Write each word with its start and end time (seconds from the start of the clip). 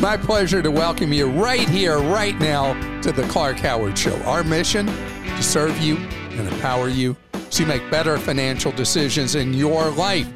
My 0.00 0.16
pleasure 0.16 0.62
to 0.62 0.70
welcome 0.70 1.12
you 1.12 1.26
right 1.28 1.68
here, 1.68 1.98
right 1.98 2.38
now, 2.40 2.72
to 3.02 3.12
the 3.12 3.22
Clark 3.24 3.58
Howard 3.58 3.98
Show. 3.98 4.16
Our 4.22 4.42
mission 4.42 4.86
to 4.86 5.42
serve 5.42 5.78
you 5.78 5.98
and 5.98 6.48
empower 6.48 6.88
you 6.88 7.18
so 7.50 7.64
you 7.64 7.66
make 7.66 7.90
better 7.90 8.16
financial 8.16 8.72
decisions 8.72 9.34
in 9.34 9.52
your 9.52 9.90
life. 9.90 10.26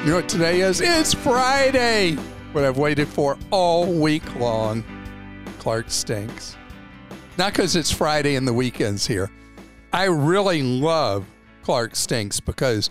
You 0.00 0.10
know 0.10 0.16
what 0.16 0.28
today 0.28 0.60
is? 0.60 0.82
It's 0.82 1.14
Friday. 1.14 2.16
What 2.52 2.64
I've 2.64 2.76
waited 2.76 3.08
for 3.08 3.38
all 3.50 3.90
week 3.90 4.34
long. 4.34 4.84
Clark 5.58 5.86
stinks. 5.88 6.58
Not 7.38 7.54
because 7.54 7.76
it's 7.76 7.90
Friday 7.90 8.34
and 8.34 8.46
the 8.46 8.52
weekend's 8.52 9.06
here. 9.06 9.30
I 9.90 10.04
really 10.04 10.62
love 10.62 11.24
Clark 11.62 11.96
Stinks 11.96 12.40
because 12.40 12.90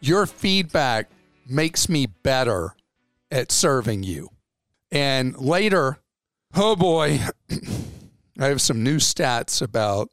your 0.00 0.24
feedback 0.24 1.10
makes 1.46 1.90
me 1.90 2.06
better 2.06 2.74
at 3.30 3.52
serving 3.52 4.02
you. 4.02 4.30
And 4.90 5.36
later, 5.38 5.98
oh 6.54 6.76
boy, 6.76 7.20
I 8.40 8.46
have 8.46 8.60
some 8.60 8.82
new 8.82 8.96
stats 8.96 9.60
about 9.60 10.10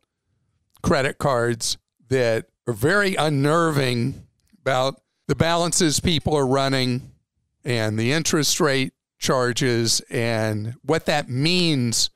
credit 0.81 1.17
cards 1.17 1.77
that 2.09 2.47
are 2.67 2.73
very 2.73 3.15
unnerving 3.15 4.27
about 4.59 5.01
the 5.27 5.35
balances 5.35 5.99
people 5.99 6.35
are 6.35 6.45
running 6.45 7.11
and 7.63 7.97
the 7.97 8.11
interest 8.11 8.59
rate 8.59 8.93
charges 9.19 10.01
and 10.09 10.75
what 10.83 11.05
that 11.05 11.29
means 11.29 12.09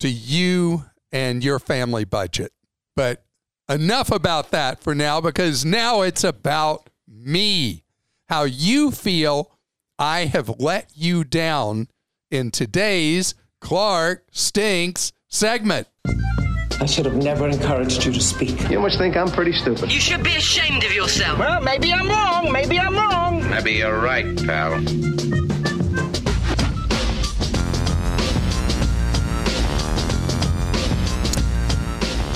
to 0.00 0.08
you 0.08 0.84
and 1.10 1.42
your 1.42 1.58
family 1.58 2.04
budget. 2.04 2.52
But 2.94 3.24
enough 3.68 4.10
about 4.10 4.50
that 4.50 4.80
for 4.80 4.94
now 4.94 5.20
because 5.20 5.64
now 5.64 6.02
it's 6.02 6.24
about 6.24 6.90
me, 7.08 7.84
how 8.28 8.44
you 8.44 8.90
feel 8.90 9.50
I 9.98 10.26
have 10.26 10.60
let 10.60 10.90
you 10.94 11.24
down 11.24 11.88
in 12.32 12.50
today's 12.50 13.34
Clark 13.60 14.24
Stinks 14.32 15.12
segment. 15.28 15.86
I 16.80 16.86
should 16.86 17.04
have 17.04 17.16
never 17.16 17.46
encouraged 17.46 18.04
you 18.04 18.12
to 18.12 18.20
speak. 18.20 18.68
You 18.68 18.80
must 18.80 18.98
think 18.98 19.16
I'm 19.16 19.28
pretty 19.28 19.52
stupid. 19.52 19.92
You 19.92 20.00
should 20.00 20.24
be 20.24 20.34
ashamed 20.34 20.82
of 20.82 20.92
yourself. 20.92 21.38
Well, 21.38 21.60
maybe 21.60 21.92
I'm 21.92 22.08
wrong. 22.08 22.50
Maybe 22.50 22.80
I'm 22.80 22.94
wrong. 22.96 23.48
Maybe 23.48 23.72
you're 23.74 24.00
right, 24.00 24.36
pal. 24.44 24.80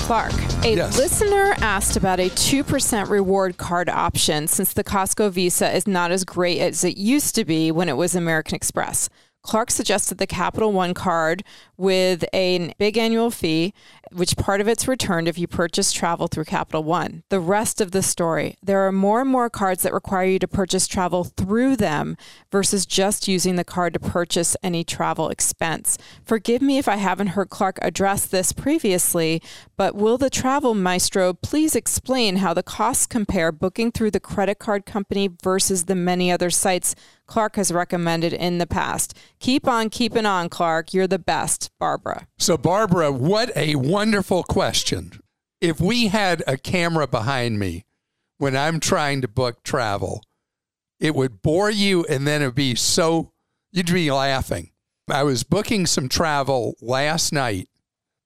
Clark, 0.07 0.31
a 0.63 0.73
Yes. 0.77 0.97
listener 0.97 1.53
asked 1.59 1.97
about 1.97 2.21
a 2.21 2.29
2% 2.29 3.09
reward 3.09 3.57
card 3.57 3.89
option 3.89 4.47
since 4.47 4.71
the 4.71 4.83
Costco 4.83 5.29
Visa 5.31 5.75
is 5.75 5.85
not 5.85 6.11
as 6.11 6.23
great 6.23 6.59
as 6.61 6.85
it 6.85 6.95
used 6.95 7.35
to 7.35 7.43
be 7.43 7.71
when 7.71 7.89
it 7.89 7.97
was 7.97 8.15
American 8.15 8.55
Express. 8.55 9.09
Clark 9.43 9.71
suggested 9.71 10.17
the 10.17 10.27
Capital 10.27 10.73
One 10.73 10.93
card 10.93 11.43
with 11.77 12.25
a 12.33 12.73
big 12.77 12.97
annual 12.97 13.31
fee, 13.31 13.73
which 14.17 14.35
part 14.35 14.59
of 14.59 14.67
it's 14.67 14.87
returned 14.87 15.27
if 15.27 15.37
you 15.37 15.47
purchase 15.47 15.91
travel 15.91 16.27
through 16.27 16.45
Capital 16.45 16.83
One. 16.83 17.23
The 17.29 17.39
rest 17.39 17.79
of 17.79 17.91
the 17.91 18.01
story 18.01 18.57
there 18.63 18.87
are 18.87 18.91
more 18.91 19.21
and 19.21 19.29
more 19.29 19.49
cards 19.49 19.83
that 19.83 19.93
require 19.93 20.25
you 20.25 20.39
to 20.39 20.47
purchase 20.47 20.87
travel 20.87 21.23
through 21.23 21.75
them 21.75 22.17
versus 22.51 22.85
just 22.85 23.27
using 23.27 23.55
the 23.55 23.63
card 23.63 23.93
to 23.93 23.99
purchase 23.99 24.57
any 24.63 24.83
travel 24.83 25.29
expense. 25.29 25.97
Forgive 26.25 26.61
me 26.61 26.77
if 26.77 26.87
I 26.87 26.95
haven't 26.95 27.27
heard 27.27 27.49
Clark 27.49 27.77
address 27.81 28.25
this 28.25 28.51
previously, 28.51 29.41
but 29.75 29.95
will 29.95 30.17
the 30.17 30.29
travel 30.29 30.73
maestro 30.73 31.33
please 31.33 31.75
explain 31.75 32.37
how 32.37 32.53
the 32.53 32.63
costs 32.63 33.05
compare 33.05 33.51
booking 33.51 33.91
through 33.91 34.11
the 34.11 34.19
credit 34.19 34.57
card 34.57 34.85
company 34.85 35.29
versus 35.43 35.85
the 35.85 35.95
many 35.95 36.31
other 36.31 36.49
sites 36.49 36.95
Clark 37.27 37.57
has 37.57 37.71
recommended 37.71 38.31
in 38.33 38.57
the 38.57 38.65
past? 38.65 39.15
Keep 39.39 39.67
on 39.67 39.89
keeping 39.89 40.25
on, 40.25 40.47
Clark. 40.49 40.93
You're 40.93 41.07
the 41.07 41.19
best, 41.19 41.69
Barbara. 41.77 42.25
So, 42.37 42.57
Barbara, 42.57 43.11
what 43.11 43.55
a 43.55 43.75
wonderful 44.07 44.41
question. 44.43 45.11
If 45.59 45.81
we 45.81 46.07
had 46.07 46.41
a 46.47 46.55
camera 46.55 47.07
behind 47.07 47.59
me 47.59 47.83
when 48.37 48.55
I'm 48.55 48.79
trying 48.79 49.19
to 49.19 49.27
book 49.27 49.63
travel, 49.63 50.23
it 50.97 51.13
would 51.13 51.41
bore 51.41 51.69
you 51.69 52.05
and 52.05 52.25
then 52.25 52.41
it'd 52.41 52.55
be 52.55 52.73
so, 52.73 53.33
you'd 53.73 53.91
be 53.91 54.09
laughing. 54.09 54.71
I 55.09 55.23
was 55.23 55.43
booking 55.43 55.85
some 55.85 56.07
travel 56.07 56.75
last 56.79 57.33
night. 57.33 57.67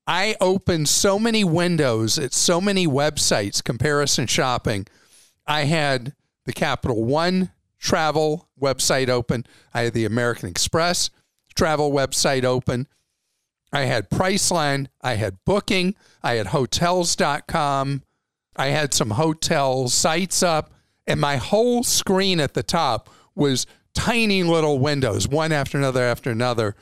I 0.06 0.36
opened 0.40 0.88
so 0.88 1.18
many 1.18 1.44
windows 1.44 2.20
at 2.20 2.32
so 2.32 2.62
many 2.62 2.86
websites, 2.86 3.64
comparison 3.64 4.28
shopping. 4.28 4.86
I 5.48 5.64
had 5.64 6.14
the 6.46 6.54
Capital 6.54 7.04
One 7.04 7.54
travel 7.80 8.50
website 8.62 9.10
open, 9.10 9.48
I 9.74 9.82
had 9.82 9.94
the 9.96 10.06
American 10.06 10.48
Express 10.48 11.10
travel 11.56 11.92
website 11.92 12.44
open. 12.44 12.88
I 13.72 13.82
had 13.82 14.10
Priceline, 14.10 14.88
I 15.02 15.16
had 15.16 15.38
Booking, 15.46 15.96
I 16.22 16.34
had 16.34 16.48
hotels.com, 16.48 18.04
I 18.56 18.68
had 18.68 18.94
some 18.94 19.12
hotel 19.12 19.88
sites 19.88 20.44
up, 20.44 20.74
and 21.08 21.20
my 21.20 21.38
whole 21.38 21.84
screen 21.84 22.40
at 22.40 22.54
the 22.54 22.64
top 22.64 23.10
was 23.36 23.66
tiny 23.94 24.44
little 24.44 24.80
windows, 24.80 25.28
one 25.28 25.52
after 25.52 25.78
another 25.78 26.04
after 26.04 26.30
another. 26.30 26.76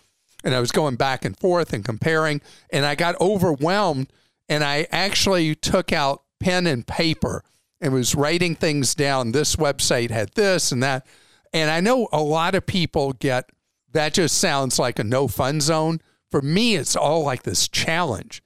And 0.43 0.55
I 0.55 0.59
was 0.59 0.71
going 0.71 0.95
back 0.95 1.25
and 1.25 1.37
forth 1.37 1.73
and 1.73 1.83
comparing, 1.83 2.41
and 2.71 2.85
I 2.85 2.95
got 2.95 3.19
overwhelmed. 3.19 4.11
And 4.47 4.63
I 4.63 4.87
actually 4.91 5.53
took 5.55 5.93
out 5.93 6.23
pen 6.39 6.65
and 6.65 6.87
paper 6.87 7.43
and 7.81 7.93
was 7.93 8.15
writing 8.15 8.55
things 8.55 8.95
down. 8.95 9.31
This 9.31 9.55
website 9.55 10.09
had 10.09 10.31
this 10.33 10.71
and 10.71 10.81
that. 10.81 11.05
And 11.53 11.69
I 11.69 11.81
know 11.81 12.07
a 12.11 12.21
lot 12.21 12.55
of 12.55 12.65
people 12.65 13.13
get 13.13 13.49
that 13.91 14.13
just 14.13 14.37
sounds 14.37 14.77
like 14.79 14.99
a 14.99 15.03
no 15.03 15.27
fun 15.27 15.61
zone. 15.61 16.01
For 16.31 16.41
me, 16.41 16.75
it's 16.75 16.95
all 16.95 17.23
like 17.23 17.43
this 17.43 17.67
challenge. 17.67 18.41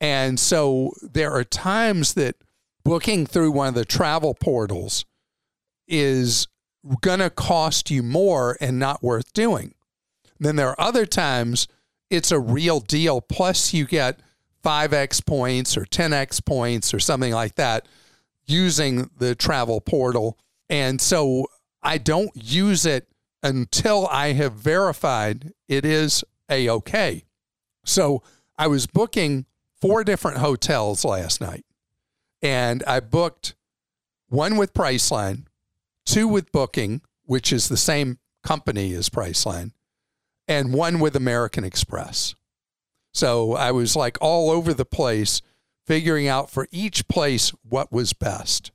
And 0.00 0.38
so 0.38 0.92
there 1.02 1.32
are 1.32 1.44
times 1.44 2.14
that 2.14 2.36
booking 2.84 3.26
through 3.26 3.50
one 3.50 3.68
of 3.68 3.74
the 3.74 3.84
travel 3.84 4.34
portals 4.34 5.04
is 5.86 6.46
going 7.00 7.18
to 7.18 7.30
cost 7.30 7.90
you 7.90 8.02
more 8.02 8.56
and 8.60 8.78
not 8.78 9.02
worth 9.02 9.32
doing. 9.32 9.74
Then 10.38 10.56
there 10.56 10.68
are 10.68 10.80
other 10.80 11.04
times 11.04 11.66
it's 12.10 12.30
a 12.30 12.38
real 12.38 12.80
deal. 12.80 13.20
Plus, 13.20 13.74
you 13.74 13.84
get 13.84 14.20
5x 14.64 15.24
points 15.26 15.76
or 15.76 15.84
10x 15.84 16.44
points 16.44 16.94
or 16.94 17.00
something 17.00 17.32
like 17.32 17.56
that 17.56 17.86
using 18.46 19.10
the 19.18 19.34
travel 19.34 19.80
portal. 19.80 20.38
And 20.70 21.00
so 21.00 21.46
I 21.82 21.98
don't 21.98 22.30
use 22.34 22.86
it 22.86 23.08
until 23.42 24.06
I 24.08 24.32
have 24.32 24.54
verified 24.54 25.52
it 25.68 25.84
is 25.84 26.24
a 26.50 26.68
okay. 26.68 27.24
So 27.84 28.22
I 28.56 28.66
was 28.66 28.86
booking 28.86 29.46
four 29.80 30.04
different 30.04 30.38
hotels 30.38 31.04
last 31.04 31.40
night, 31.40 31.64
and 32.42 32.82
I 32.86 33.00
booked 33.00 33.54
one 34.28 34.56
with 34.56 34.74
Priceline, 34.74 35.46
two 36.04 36.28
with 36.28 36.52
Booking, 36.52 37.02
which 37.24 37.52
is 37.52 37.68
the 37.68 37.76
same 37.76 38.18
company 38.42 38.92
as 38.94 39.08
Priceline, 39.08 39.72
and 40.46 40.72
one 40.72 41.00
with 41.00 41.16
American 41.16 41.64
Express. 41.64 42.34
So 43.12 43.54
I 43.54 43.72
was 43.72 43.96
like 43.96 44.18
all 44.20 44.50
over 44.50 44.74
the 44.74 44.84
place, 44.84 45.42
figuring 45.86 46.28
out 46.28 46.50
for 46.50 46.68
each 46.70 47.08
place 47.08 47.50
what 47.68 47.90
was 47.90 48.12
best. 48.12 48.70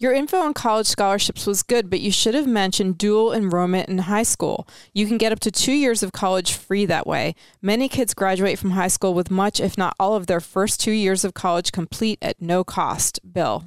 Your 0.00 0.12
info 0.12 0.36
on 0.36 0.54
college 0.54 0.86
scholarships 0.86 1.44
was 1.44 1.64
good, 1.64 1.90
but 1.90 2.00
you 2.00 2.12
should 2.12 2.34
have 2.34 2.46
mentioned 2.46 2.98
dual 2.98 3.32
enrollment 3.32 3.88
in 3.88 3.98
high 3.98 4.22
school. 4.22 4.68
You 4.92 5.08
can 5.08 5.18
get 5.18 5.32
up 5.32 5.40
to 5.40 5.50
two 5.50 5.72
years 5.72 6.04
of 6.04 6.12
college 6.12 6.52
free 6.52 6.86
that 6.86 7.04
way. 7.04 7.34
Many 7.60 7.88
kids 7.88 8.14
graduate 8.14 8.60
from 8.60 8.70
high 8.70 8.86
school 8.86 9.12
with 9.12 9.28
much, 9.28 9.58
if 9.58 9.76
not 9.76 9.96
all, 9.98 10.14
of 10.14 10.28
their 10.28 10.38
first 10.38 10.78
two 10.78 10.92
years 10.92 11.24
of 11.24 11.34
college 11.34 11.72
complete 11.72 12.20
at 12.22 12.40
no 12.40 12.62
cost. 12.62 13.18
Bill. 13.32 13.64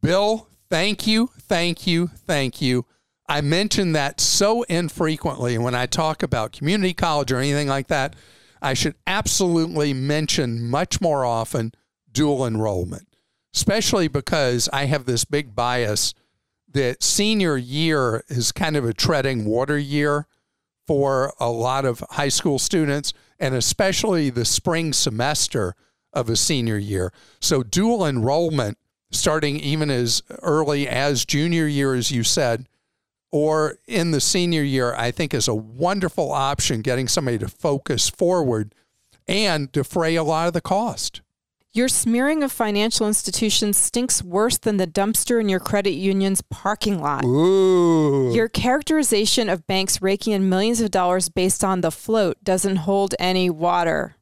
Bill, 0.00 0.48
thank 0.70 1.06
you, 1.06 1.28
thank 1.38 1.86
you, 1.86 2.06
thank 2.06 2.62
you. 2.62 2.86
I 3.28 3.42
mention 3.42 3.92
that 3.92 4.22
so 4.22 4.62
infrequently 4.62 5.58
when 5.58 5.74
I 5.74 5.84
talk 5.84 6.22
about 6.22 6.52
community 6.52 6.94
college 6.94 7.30
or 7.30 7.40
anything 7.40 7.68
like 7.68 7.88
that. 7.88 8.16
I 8.62 8.72
should 8.72 8.94
absolutely 9.06 9.92
mention 9.92 10.70
much 10.70 11.02
more 11.02 11.26
often 11.26 11.72
dual 12.10 12.46
enrollment, 12.46 13.06
especially 13.54 14.08
because 14.08 14.68
I 14.72 14.86
have 14.86 15.04
this 15.04 15.24
big 15.24 15.54
bias 15.54 16.14
that 16.72 17.02
senior 17.02 17.56
year 17.56 18.24
is 18.28 18.52
kind 18.52 18.76
of 18.76 18.84
a 18.84 18.92
treading 18.92 19.44
water 19.44 19.78
year 19.78 20.26
for 20.86 21.32
a 21.38 21.48
lot 21.48 21.84
of 21.84 22.04
high 22.10 22.28
school 22.28 22.58
students, 22.58 23.12
and 23.38 23.54
especially 23.54 24.28
the 24.28 24.44
spring 24.44 24.92
semester 24.92 25.74
of 26.12 26.28
a 26.28 26.36
senior 26.36 26.76
year. 26.76 27.12
So, 27.40 27.62
dual 27.62 28.04
enrollment 28.04 28.76
starting 29.10 29.58
even 29.60 29.90
as 29.90 30.22
early 30.42 30.88
as 30.88 31.24
junior 31.24 31.66
year, 31.66 31.94
as 31.94 32.10
you 32.10 32.24
said, 32.24 32.66
or 33.30 33.78
in 33.86 34.10
the 34.10 34.20
senior 34.20 34.62
year, 34.62 34.94
I 34.94 35.10
think 35.10 35.32
is 35.32 35.48
a 35.48 35.54
wonderful 35.54 36.32
option 36.32 36.82
getting 36.82 37.08
somebody 37.08 37.38
to 37.38 37.48
focus 37.48 38.08
forward 38.08 38.74
and 39.26 39.70
defray 39.72 40.16
a 40.16 40.24
lot 40.24 40.48
of 40.48 40.52
the 40.52 40.60
cost. 40.60 41.20
Your 41.76 41.88
smearing 41.88 42.44
of 42.44 42.52
financial 42.52 43.08
institutions 43.08 43.76
stinks 43.76 44.22
worse 44.22 44.58
than 44.58 44.76
the 44.76 44.86
dumpster 44.86 45.40
in 45.40 45.48
your 45.48 45.58
credit 45.58 45.94
union's 45.94 46.40
parking 46.40 47.02
lot. 47.02 47.24
Ooh. 47.24 48.32
Your 48.32 48.48
characterization 48.48 49.48
of 49.48 49.66
banks 49.66 50.00
raking 50.00 50.34
in 50.34 50.48
millions 50.48 50.80
of 50.80 50.92
dollars 50.92 51.28
based 51.28 51.64
on 51.64 51.80
the 51.80 51.90
float 51.90 52.36
doesn't 52.44 52.76
hold 52.76 53.16
any 53.18 53.50
water. 53.50 54.14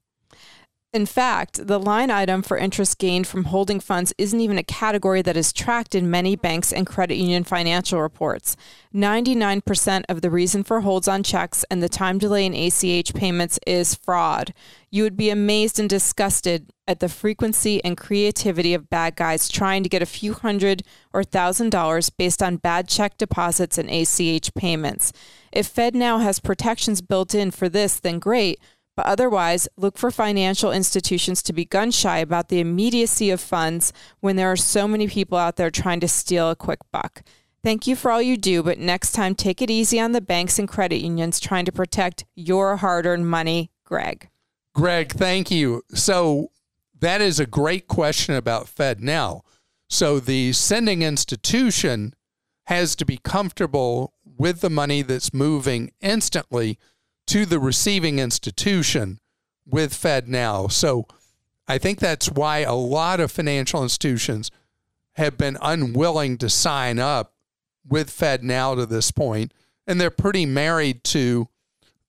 In 0.93 1.07
fact, 1.07 1.67
the 1.67 1.81
line 1.81 2.11
item 2.11 2.43
for 2.43 2.59
interest 2.59 2.99
gained 2.99 3.27
from 3.27 3.45
holding 3.45 3.81
funds 3.81 4.13
isn't 4.19 4.41
even 4.41 4.59
a 4.59 4.63
category 4.63 5.23
that 5.23 5.39
is 5.39 5.51
tracked 5.51 5.95
in 5.95 6.11
many 6.11 6.37
banks 6.37 6.71
and 6.71 6.87
credit 6.87 7.15
union 7.15 7.45
financial 7.45 8.03
reports. 8.03 8.59
99% 8.95 10.05
of 10.11 10.21
the 10.21 10.29
reason 10.29 10.63
for 10.63 10.83
holds 10.83 11.09
on 11.09 11.23
checks 11.23 11.65
and 11.71 11.83
the 11.83 11.89
time 11.89 12.19
delay 12.19 12.45
in 12.45 12.53
ACH 12.53 13.15
payments 13.15 13.59
is 13.67 13.95
fraud. 13.95 14.53
You 14.91 15.03
would 15.05 15.17
be 15.17 15.31
amazed 15.31 15.81
and 15.81 15.89
disgusted 15.89 16.71
at 16.87 17.01
the 17.01 17.09
frequency 17.09 17.83
and 17.83 17.97
creativity 17.97 18.75
of 18.75 18.91
bad 18.91 19.17
guys 19.17 19.49
trying 19.49 19.83
to 19.85 19.89
get 19.89 20.03
a 20.03 20.07
few 20.07 20.35
hundred 20.35 20.83
or 21.15 21.25
thousand 21.25 21.71
dollars 21.71 22.11
based 22.11 22.43
on 22.43 22.57
bad 22.57 22.87
check 22.87 23.17
deposits 23.17 23.79
and 23.79 23.89
ACH 23.89 24.53
payments. 24.53 25.15
If 25.53 25.75
FedNow 25.75 26.23
has 26.23 26.39
protections 26.39 27.01
built 27.01 27.35
in 27.35 27.51
for 27.51 27.71
this, 27.71 27.99
then 27.99 28.19
great. 28.19 28.61
But 28.95 29.07
otherwise, 29.07 29.69
look 29.77 29.97
for 29.97 30.11
financial 30.11 30.71
institutions 30.71 31.43
to 31.45 31.53
be 31.53 31.65
gun 31.65 31.91
shy 31.91 32.19
about 32.19 32.49
the 32.49 32.61
immediacy 32.61 33.31
of 33.31 33.41
funds 33.41 33.93
when 34.21 34.37
there 34.37 34.53
are 34.53 34.57
so 34.57 34.87
many 34.87 35.09
people 35.09 35.39
out 35.39 35.57
there 35.57 35.71
trying 35.71 36.01
to 36.01 36.09
steal 36.09 36.51
a 36.51 36.57
quick 36.57 36.81
buck. 36.93 37.23
Thank 37.63 37.87
you 37.87 37.97
for 37.97 38.11
all 38.11 38.21
you 38.21 38.37
do, 38.37 38.63
but 38.63 38.79
next 38.79 39.13
time 39.13 39.35
take 39.35 39.63
it 39.63 39.71
easy 39.71 40.01
on 40.01 40.13
the 40.13 40.21
banks 40.21 40.59
and 40.59 40.69
credit 40.69 40.97
unions 40.97 41.39
trying 41.39 41.65
to 41.65 41.73
protect 41.73 42.25
your 42.35 42.77
hard 42.77 43.07
earned 43.07 43.31
money, 43.31 43.71
Greg. 43.85 44.29
Greg, 44.75 45.13
thank 45.13 45.51
you. 45.51 45.83
So 45.95 46.51
that 46.99 47.21
is 47.21 47.39
a 47.39 47.47
great 47.47 47.87
question 47.89 48.35
about 48.35 48.67
FedNow. 48.67 49.43
So 49.89 50.19
the 50.19 50.53
sending 50.53 51.03
institution 51.03 52.15
has 52.67 52.97
to 52.97 53.05
be 53.05 53.19
comfortable 53.19 54.15
with 54.25 54.61
the 54.61 54.71
money 54.71 55.03
that's 55.03 55.33
moving 55.33 55.93
instantly 56.01 56.79
to 57.29 57.47
the 57.47 57.59
receiving 57.59 58.19
institution 58.19 59.21
with 59.67 59.93
FedNow. 59.93 60.71
So 60.71 61.07
I 61.69 61.79
think 61.79 61.99
that's 61.99 62.31
why 62.31 62.59
a 62.59 62.75
lot 62.75 63.21
of 63.21 63.31
financial 63.31 63.83
institutions 63.83 64.51
have 65.15 65.37
been 65.39 65.59
unwilling 65.61 66.39
to 66.39 66.49
sign 66.49 66.99
up 66.99 67.35
with 67.87 68.11
FedNow 68.11 68.77
to 68.77 68.87
this 68.87 69.11
point, 69.11 69.53
and 69.87 70.01
they're 70.01 70.11
pretty 70.11 70.47
married 70.47 71.05
to 71.05 71.49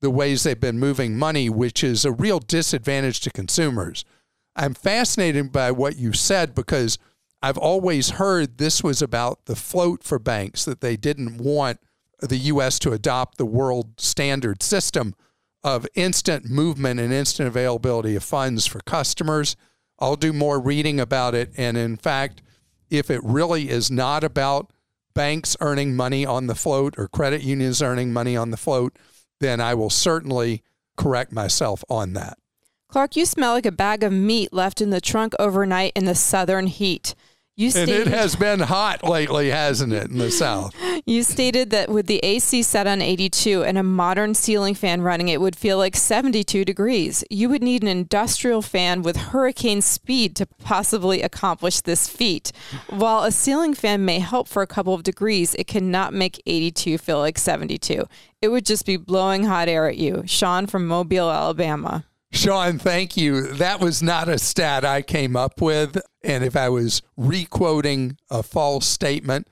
the 0.01 0.10
ways 0.10 0.44
they've 0.44 0.60
been 0.60 0.80
moving 0.80 1.18
money, 1.18 1.50
which 1.50 1.83
is 1.83 2.06
a 2.06 2.12
real 2.12 2.39
disadvantage 2.39 3.21
to 3.21 3.30
consumers. 3.30 4.06
I'm 4.56 4.74
fascinated 4.74 5.51
by 5.51 5.71
what 5.71 5.95
you 5.95 6.13
said 6.13 6.54
because 6.54 6.98
I've 7.42 7.57
always 7.57 8.12
heard 8.12 8.57
this 8.57 8.83
was 8.83 9.01
about 9.01 9.45
the 9.45 9.56
float 9.56 10.04
for 10.04 10.19
banks, 10.19 10.65
that 10.65 10.81
they 10.81 10.95
didn't 10.95 11.38
want 11.38 11.80
the 12.30 12.38
U.S. 12.38 12.80
to 12.80 12.92
adopt 12.92 13.38
the 13.38 13.46
world 13.46 14.00
standard 14.00 14.64
system 14.64 15.16
of 15.64 15.88
instant 15.96 16.50
movement 16.50 17.00
and 17.00 17.14
instant 17.14 17.48
availability 17.48 18.16
of 18.16 18.24
funds 18.24 18.66
for 18.66 18.80
customers. 18.81 19.56
I'll 20.00 20.16
do 20.16 20.34
more 20.34 20.60
reading 20.60 21.00
about 21.00 21.36
it. 21.36 21.52
And 21.58 21.78
in 21.78 21.96
fact, 21.96 22.42
if 22.90 23.10
it 23.10 23.22
really 23.24 23.70
is 23.70 23.90
not 23.90 24.24
about 24.24 24.72
banks 25.14 25.56
earning 25.62 25.96
money 25.96 26.25
on 26.25 26.48
the 26.48 26.56
float 26.56 26.96
or 26.98 27.08
credit 27.08 27.44
unions 27.44 27.81
earning 27.81 28.12
money 28.12 28.36
on 28.36 28.52
the 28.52 28.58
float, 28.58 28.98
then 29.40 29.62
I 29.62 29.74
will 29.74 29.90
certainly 29.90 30.64
correct 30.98 31.31
myself 31.31 31.84
on 31.90 32.14
that. 32.14 32.38
Clark, 32.90 33.16
you 33.16 33.25
smell 33.25 33.54
like 33.54 33.66
a 33.66 33.72
bag 33.72 34.04
of 34.04 34.14
meat 34.14 34.54
left 34.54 34.80
in 34.80 34.90
the 34.90 35.02
trunk 35.02 35.34
overnight 35.40 35.94
in 35.96 36.06
the 36.06 36.16
southern 36.16 36.68
heat. 36.68 37.16
You 37.55 37.69
and 37.75 37.88
it 37.88 38.07
has 38.07 38.35
been 38.35 38.61
hot 38.61 39.03
lately, 39.03 39.51
hasn't 39.51 39.94
it, 39.94 40.09
in 40.09 40.17
the 40.17 40.31
South? 40.31 40.73
you 41.05 41.21
stated 41.21 41.69
that 41.69 41.88
with 41.88 42.07
the 42.07 42.19
AC 42.23 42.63
set 42.63 42.88
on 42.88 43.00
82 43.00 43.63
and 43.63 43.77
a 43.77 43.83
modern 43.83 44.33
ceiling 44.33 44.73
fan 44.73 45.01
running, 45.03 45.27
it 45.27 45.39
would 45.39 45.55
feel 45.55 45.77
like 45.77 45.95
72 45.95 46.65
degrees. 46.65 47.23
You 47.29 47.50
would 47.50 47.61
need 47.61 47.83
an 47.83 47.89
industrial 47.89 48.63
fan 48.63 49.03
with 49.03 49.17
hurricane 49.17 49.83
speed 49.83 50.35
to 50.38 50.47
possibly 50.47 51.21
accomplish 51.21 51.81
this 51.81 52.07
feat. 52.07 52.51
While 52.89 53.23
a 53.23 53.31
ceiling 53.31 53.75
fan 53.75 54.03
may 54.03 54.17
help 54.17 54.47
for 54.47 54.63
a 54.63 54.67
couple 54.67 54.95
of 54.95 55.03
degrees, 55.03 55.53
it 55.53 55.67
cannot 55.67 56.11
make 56.11 56.41
82 56.47 56.97
feel 56.97 57.19
like 57.19 57.38
72. 57.38 58.07
It 58.41 58.47
would 58.47 58.65
just 58.65 58.83
be 58.83 58.97
blowing 58.97 59.44
hot 59.44 59.69
air 59.69 59.88
at 59.88 59.97
you. 59.97 60.23
Sean 60.25 60.65
from 60.65 60.88
Mobile, 60.88 61.29
Alabama. 61.29 62.05
Sean, 62.33 62.80
thank 62.80 63.15
you. 63.15 63.53
That 63.53 63.80
was 63.80 64.01
not 64.01 64.27
a 64.27 64.39
stat 64.39 64.83
I 64.83 65.03
came 65.03 65.35
up 65.35 65.62
with. 65.62 66.01
And 66.24 66.44
if 66.44 66.56
I 66.56 66.68
was 66.68 67.03
requoting 67.15 68.18
a 68.30 68.41
false 68.41 68.88
statement, 68.88 69.47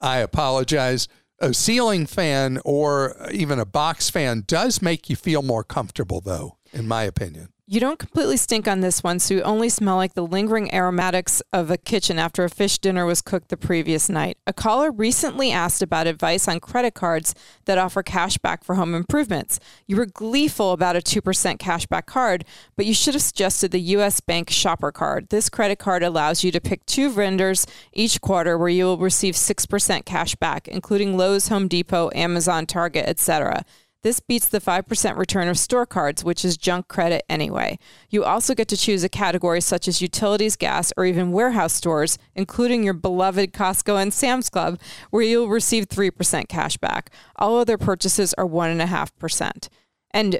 I 0.00 0.18
apologize. 0.18 1.08
A 1.38 1.54
ceiling 1.54 2.06
fan 2.06 2.60
or 2.64 3.16
even 3.30 3.58
a 3.58 3.64
box 3.64 4.10
fan 4.10 4.44
does 4.46 4.82
make 4.82 5.08
you 5.08 5.16
feel 5.16 5.42
more 5.42 5.64
comfortable, 5.64 6.20
though, 6.20 6.58
in 6.72 6.88
my 6.88 7.04
opinion. 7.04 7.53
You 7.66 7.80
don't 7.80 7.98
completely 7.98 8.36
stink 8.36 8.68
on 8.68 8.80
this 8.80 9.02
one, 9.02 9.18
so 9.18 9.32
you 9.32 9.42
only 9.42 9.70
smell 9.70 9.96
like 9.96 10.12
the 10.12 10.26
lingering 10.26 10.72
aromatics 10.74 11.40
of 11.50 11.70
a 11.70 11.78
kitchen 11.78 12.18
after 12.18 12.44
a 12.44 12.50
fish 12.50 12.78
dinner 12.78 13.06
was 13.06 13.22
cooked 13.22 13.48
the 13.48 13.56
previous 13.56 14.10
night. 14.10 14.36
A 14.46 14.52
caller 14.52 14.90
recently 14.90 15.50
asked 15.50 15.80
about 15.80 16.06
advice 16.06 16.46
on 16.46 16.60
credit 16.60 16.92
cards 16.92 17.34
that 17.64 17.78
offer 17.78 18.02
cash 18.02 18.36
back 18.36 18.64
for 18.64 18.74
home 18.74 18.94
improvements. 18.94 19.60
You 19.86 19.96
were 19.96 20.04
gleeful 20.04 20.72
about 20.72 20.94
a 20.94 20.98
2% 20.98 21.22
cashback 21.56 22.04
card, 22.04 22.44
but 22.76 22.84
you 22.84 22.92
should 22.92 23.14
have 23.14 23.22
suggested 23.22 23.70
the 23.70 23.80
US 23.80 24.20
Bank 24.20 24.50
Shopper 24.50 24.92
Card. 24.92 25.30
This 25.30 25.48
credit 25.48 25.78
card 25.78 26.02
allows 26.02 26.44
you 26.44 26.52
to 26.52 26.60
pick 26.60 26.84
two 26.84 27.10
vendors 27.10 27.66
each 27.94 28.20
quarter 28.20 28.58
where 28.58 28.68
you 28.68 28.84
will 28.84 28.98
receive 28.98 29.36
6% 29.36 30.04
cash 30.04 30.34
back, 30.34 30.68
including 30.68 31.16
Lowe's, 31.16 31.48
Home 31.48 31.68
Depot, 31.68 32.10
Amazon, 32.14 32.66
Target, 32.66 33.08
etc. 33.08 33.64
This 34.04 34.20
beats 34.20 34.48
the 34.48 34.60
5% 34.60 35.16
return 35.16 35.48
of 35.48 35.58
store 35.58 35.86
cards, 35.86 36.22
which 36.22 36.44
is 36.44 36.58
junk 36.58 36.88
credit 36.88 37.24
anyway. 37.26 37.78
You 38.10 38.22
also 38.22 38.54
get 38.54 38.68
to 38.68 38.76
choose 38.76 39.02
a 39.02 39.08
category 39.08 39.62
such 39.62 39.88
as 39.88 40.02
utilities, 40.02 40.56
gas, 40.56 40.92
or 40.98 41.06
even 41.06 41.32
warehouse 41.32 41.72
stores, 41.72 42.18
including 42.34 42.84
your 42.84 42.92
beloved 42.92 43.54
Costco 43.54 44.00
and 44.00 44.12
Sam's 44.12 44.50
Club, 44.50 44.78
where 45.08 45.22
you'll 45.22 45.48
receive 45.48 45.88
3% 45.88 46.48
cash 46.48 46.76
back. 46.76 47.10
All 47.36 47.56
other 47.56 47.78
purchases 47.78 48.34
are 48.34 48.44
1.5%. 48.44 49.68
And 50.10 50.38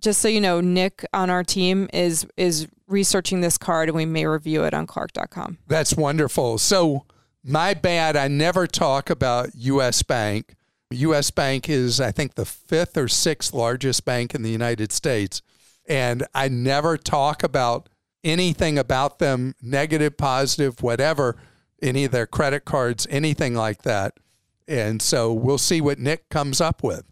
just 0.00 0.20
so 0.20 0.26
you 0.26 0.40
know, 0.40 0.60
Nick 0.60 1.06
on 1.14 1.30
our 1.30 1.44
team 1.44 1.88
is 1.92 2.26
is 2.36 2.66
researching 2.88 3.42
this 3.42 3.56
card 3.56 3.88
and 3.88 3.96
we 3.96 4.06
may 4.06 4.26
review 4.26 4.64
it 4.64 4.74
on 4.74 4.86
clark.com. 4.86 5.58
That's 5.68 5.94
wonderful. 5.94 6.58
So, 6.58 7.06
my 7.44 7.74
bad, 7.74 8.16
I 8.16 8.26
never 8.26 8.66
talk 8.66 9.08
about 9.08 9.50
US 9.54 10.02
Bank. 10.02 10.56
US 10.90 11.30
Bank 11.30 11.68
is, 11.68 12.00
I 12.00 12.12
think, 12.12 12.34
the 12.34 12.44
fifth 12.44 12.96
or 12.96 13.08
sixth 13.08 13.52
largest 13.52 14.04
bank 14.04 14.34
in 14.34 14.42
the 14.42 14.50
United 14.50 14.92
States. 14.92 15.42
And 15.86 16.26
I 16.34 16.48
never 16.48 16.96
talk 16.96 17.42
about 17.42 17.88
anything 18.22 18.78
about 18.78 19.18
them, 19.18 19.54
negative, 19.60 20.16
positive, 20.16 20.82
whatever, 20.82 21.36
any 21.82 22.04
of 22.04 22.12
their 22.12 22.26
credit 22.26 22.64
cards, 22.64 23.06
anything 23.10 23.54
like 23.54 23.82
that. 23.82 24.14
And 24.66 25.02
so 25.02 25.32
we'll 25.32 25.58
see 25.58 25.80
what 25.80 25.98
Nick 25.98 26.28
comes 26.30 26.60
up 26.60 26.82
with. 26.82 27.04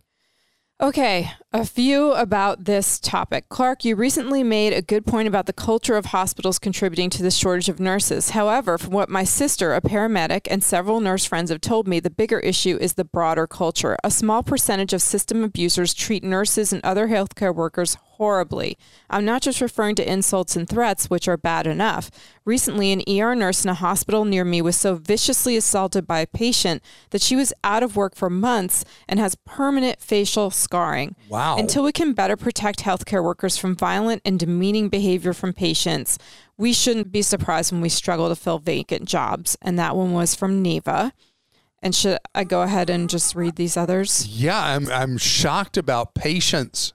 Okay, 0.81 1.31
a 1.54 1.66
few 1.66 2.12
about 2.12 2.64
this 2.64 2.99
topic. 2.99 3.49
Clark, 3.50 3.85
you 3.85 3.94
recently 3.94 4.42
made 4.42 4.73
a 4.73 4.80
good 4.80 5.04
point 5.04 5.28
about 5.28 5.44
the 5.44 5.52
culture 5.52 5.97
of 5.97 6.06
hospitals 6.06 6.59
contributing 6.59 7.11
to 7.11 7.23
the 7.23 7.30
shortage 7.30 7.68
of 7.68 7.78
nurses. 7.78 8.30
However, 8.30 8.78
from 8.78 8.92
what 8.92 9.11
my 9.11 9.25
sister, 9.25 9.75
a 9.75 9.82
paramedic, 9.82 10.49
and 10.50 10.64
several 10.64 11.00
nurse 11.00 11.26
friends 11.26 11.50
have 11.50 11.61
told 11.61 11.87
me, 11.87 12.00
the 12.00 12.09
bigger 12.09 12.38
issue 12.40 12.78
is 12.80 12.94
the 12.94 13.04
broader 13.04 13.47
culture. 13.47 13.99
A 14.02 14.11
small 14.11 14.42
percentage 14.42 14.94
of 14.94 15.02
system 15.02 15.44
abusers 15.44 15.92
treat 15.92 16.25
nurses 16.25 16.73
and 16.73 16.82
other 16.85 17.09
healthcare 17.09 17.54
workers 17.54 17.97
horribly. 18.23 18.78
I'm 19.11 19.25
not 19.25 19.42
just 19.42 19.61
referring 19.61 19.97
to 19.97 20.11
insults 20.11 20.54
and 20.54 20.68
threats, 20.68 21.11
which 21.11 21.26
are 21.26 21.37
bad 21.37 21.66
enough. 21.66 22.11
Recently, 22.44 22.92
an 22.92 23.02
ER 23.09 23.35
nurse 23.35 23.64
in 23.64 23.71
a 23.71 23.75
hospital 23.75 24.25
near 24.25 24.44
me 24.44 24.62
was 24.62 24.76
so 24.76 24.94
viciously 24.94 25.56
assaulted 25.56 26.06
by 26.06 26.21
a 26.21 26.26
patient 26.26 26.82
that 27.11 27.21
she 27.21 27.35
was 27.35 27.52
out 27.64 27.82
of 27.82 27.97
work 27.97 28.14
for 28.14 28.30
months 28.30 28.85
and 29.09 29.18
has 29.18 29.35
permanent 29.44 30.00
facial 30.00 30.50
scarring. 30.50 31.16
Wow. 31.28 31.41
Until 31.58 31.82
we 31.82 31.92
can 31.92 32.12
better 32.12 32.37
protect 32.37 32.80
healthcare 32.80 33.22
workers 33.22 33.56
from 33.56 33.75
violent 33.75 34.22
and 34.25 34.38
demeaning 34.38 34.88
behavior 34.88 35.32
from 35.32 35.52
patients, 35.52 36.18
we 36.56 36.72
shouldn't 36.72 37.11
be 37.11 37.22
surprised 37.22 37.72
when 37.72 37.80
we 37.80 37.88
struggle 37.88 38.28
to 38.28 38.37
fill 38.37 38.58
vacant 38.58 39.06
jobs. 39.06 39.56
And 39.61 39.78
that 39.78 39.96
one 39.96 40.12
was 40.12 40.34
from 40.34 40.62
Neva. 40.62 41.12
And 41.82 41.94
should 41.94 42.18
I 42.34 42.44
go 42.44 42.62
ahead 42.62 42.88
and 42.88 43.11
just 43.11 43.34
read 43.34 43.56
these 43.56 43.76
others? 43.76 44.26
Yeah, 44.26 44.58
I'm, 44.58 44.88
I'm 44.88 45.18
shocked 45.18 45.76
about 45.76 46.14
patients 46.14 46.92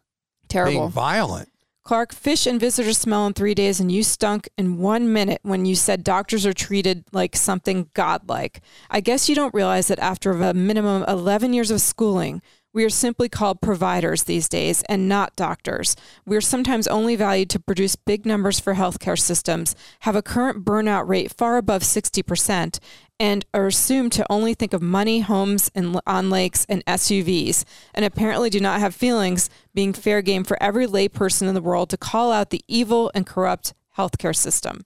Terrible. 0.48 0.80
being 0.80 0.92
violent. 0.92 1.50
Clark, 1.84 2.14
fish 2.14 2.46
and 2.46 2.60
visitors 2.60 2.98
smell 2.98 3.26
in 3.28 3.34
three 3.34 3.54
days, 3.54 3.80
and 3.80 3.90
you 3.90 4.04
stunk 4.04 4.50
in 4.58 4.78
one 4.78 5.14
minute 5.14 5.40
when 5.44 5.66
you 5.66 5.74
said 5.74 6.04
doctors 6.04 6.46
are 6.46 6.52
treated 6.52 7.06
like 7.14 7.34
something 7.34 7.90
godlike. 7.94 8.62
I 8.90 9.00
guess 9.00 9.30
you 9.30 9.36
don't 9.36 9.54
realize 9.54 9.88
that 9.88 10.00
after 10.00 10.32
a 10.32 10.54
minimum 10.54 11.06
11 11.08 11.54
years 11.54 11.72
of 11.72 11.80
schooling, 11.80 12.42
We 12.74 12.84
are 12.84 12.90
simply 12.90 13.30
called 13.30 13.62
providers 13.62 14.24
these 14.24 14.50
days 14.50 14.84
and 14.90 15.08
not 15.10 15.36
doctors. 15.36 15.96
We 16.26 16.36
are 16.36 16.42
sometimes 16.42 16.88
only 16.88 17.16
valued 17.16 17.50
to 17.52 17.60
produce 17.60 17.96
big 17.96 18.26
numbers 18.26 18.60
for 18.60 18.76
healthcare 18.76 19.18
systems, 19.18 19.76
have 20.02 20.16
a 20.16 20.22
current 20.22 20.64
burnout 20.64 21.08
rate 21.08 21.34
far 21.34 21.58
above 21.58 21.82
60%, 21.82 22.80
and 23.20 23.46
are 23.54 23.68
assumed 23.68 24.12
to 24.14 24.26
only 24.30 24.54
think 24.54 24.74
of 24.74 24.82
money, 24.82 25.22
homes, 25.22 25.72
and 25.74 26.00
on 26.06 26.30
lakes 26.30 26.66
and 26.70 26.86
SUVs, 26.86 27.64
and 27.96 28.06
apparently 28.06 28.50
do 28.50 28.60
not 28.60 28.80
have 28.80 28.94
feelings, 28.94 29.50
being 29.74 29.94
fair 29.94 30.22
game 30.22 30.44
for 30.44 30.62
every 30.62 30.86
layperson 30.86 31.48
in 31.48 31.56
the 31.56 31.62
world 31.62 31.90
to 31.90 31.98
call 31.98 32.32
out 32.32 32.52
the 32.52 32.62
evil 32.68 33.10
and 33.16 33.26
corrupt 33.26 33.74
healthcare 33.98 34.36
system. 34.36 34.86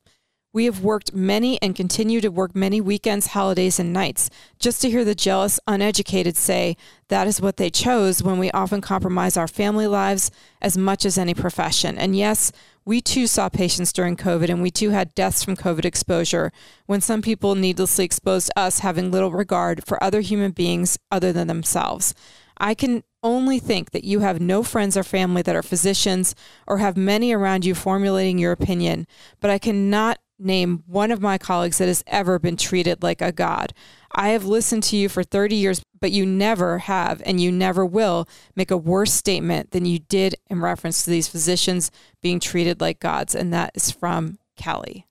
We 0.53 0.65
have 0.65 0.84
worked 0.84 1.13
many 1.13 1.62
and 1.62 1.74
continue 1.74 2.20
to 2.20 2.27
work 2.27 2.53
many 2.53 2.81
weekends, 2.81 3.27
holidays, 3.27 3.79
and 3.79 3.93
nights 3.93 4.29
just 4.60 4.81
to 4.81 4.89
hear 4.89 5.05
the 5.05 5.15
jealous, 5.15 5.62
uneducated 5.65 6.36
say 6.36 6.75
that 7.08 7.25
is 7.25 7.39
what 7.39 7.55
they 7.55 7.70
chose 7.70 8.22
when 8.22 8.38
we 8.38 8.51
often 8.51 8.81
compromise 8.81 9.38
our 9.38 9.48
family 9.48 9.88
lives 9.88 10.29
as 10.62 10.77
much 10.77 11.05
as 11.05 11.17
any 11.17 11.34
profession. 11.34 11.98
And 11.98 12.17
yes, 12.17 12.51
we 12.84 13.00
too 13.00 13.27
saw 13.27 13.48
patients 13.48 13.93
during 13.93 14.17
COVID 14.17 14.50
and 14.50 14.62
we 14.62 14.72
too 14.72 14.89
had 14.89 15.15
deaths 15.15 15.41
from 15.41 15.55
COVID 15.55 15.86
exposure 15.86 16.51
when 16.86 17.00
some 17.00 17.22
people 17.22 17.55
needlessly 17.55 18.03
exposed 18.03 18.51
us 18.58 18.79
having 18.79 19.10
little 19.10 19.31
regard 19.31 19.86
for 19.86 20.03
other 20.03 20.20
human 20.20 20.51
beings 20.51 21.00
other 21.10 21.31
than 21.31 21.48
themselves. 21.48 22.13
I 22.58 22.74
can 22.74 23.03
only 23.24 23.60
think 23.60 23.91
that 23.91 24.03
you 24.03 24.20
have 24.20 24.41
no 24.41 24.63
friends 24.63 24.98
or 24.98 25.03
family 25.03 25.41
that 25.43 25.55
are 25.55 25.63
physicians 25.63 26.36
or 26.67 26.79
have 26.79 26.98
many 26.98 27.31
around 27.31 27.63
you 27.63 27.74
formulating 27.74 28.38
your 28.38 28.51
opinion, 28.51 29.08
but 29.39 29.50
I 29.50 29.58
cannot 29.58 30.20
name 30.41 30.83
one 30.88 31.12
of 31.12 31.21
my 31.21 31.38
colleagues 31.38 31.77
that 31.77 31.88
has 31.88 32.03
ever 32.07 32.39
been 32.39 32.57
treated 32.57 33.03
like 33.03 33.21
a 33.21 33.31
god. 33.31 33.74
I 34.12 34.29
have 34.29 34.45
listened 34.45 34.83
to 34.83 34.98
you 34.98 35.07
for 35.07 35.24
30 35.24 35.55
years, 35.55 35.81
but 36.00 36.12
you 36.12 36.25
never 36.25 36.79
have 36.79 37.21
and 37.25 37.39
you 37.39 37.51
never 37.51 37.86
will 37.86 38.27
make 38.55 38.71
a 38.71 38.77
worse 38.77 39.13
statement 39.13 39.71
than 39.71 39.86
you 39.86 40.00
did 40.00 40.36
in 40.50 40.62
reference 40.62 41.03
to 41.03 41.10
these 41.10 41.27
physicians 41.27 41.91
being 42.21 42.39
treated 42.39 42.81
like 42.81 43.00
gods. 43.00 43.36
And 43.36 43.53
that 43.53 43.71
is 43.75 43.91
from 43.91 44.38
Kelly. 44.57 45.05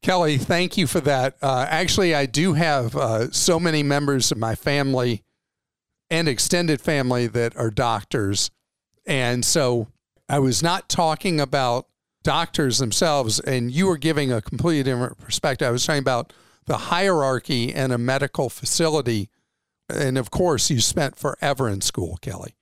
Kelly, 0.00 0.38
thank 0.38 0.76
you 0.76 0.86
for 0.86 1.00
that. 1.00 1.36
Uh, 1.42 1.66
actually, 1.68 2.14
I 2.14 2.26
do 2.26 2.52
have 2.52 2.94
uh, 2.96 3.30
so 3.32 3.58
many 3.58 3.82
members 3.82 4.30
of 4.30 4.38
my 4.38 4.54
family 4.54 5.24
and 6.08 6.28
extended 6.28 6.80
family 6.80 7.26
that 7.26 7.56
are 7.56 7.70
doctors. 7.70 8.50
And 9.06 9.44
so 9.44 9.88
I 10.28 10.38
was 10.38 10.62
not 10.62 10.88
talking 10.88 11.40
about 11.40 11.86
doctors 12.28 12.76
themselves, 12.76 13.40
and 13.40 13.72
you 13.72 13.86
were 13.86 13.96
giving 13.96 14.30
a 14.30 14.42
completely 14.42 14.82
different 14.82 15.16
perspective. 15.16 15.66
I 15.66 15.70
was 15.70 15.86
talking 15.86 16.02
about 16.02 16.34
the 16.66 16.76
hierarchy 16.76 17.72
in 17.72 17.90
a 17.90 17.96
medical 17.96 18.50
facility. 18.50 19.30
And 19.88 20.18
of 20.18 20.30
course, 20.30 20.68
you 20.68 20.82
spent 20.82 21.16
forever 21.16 21.70
in 21.70 21.80
school, 21.80 22.18
Kelly. 22.20 22.54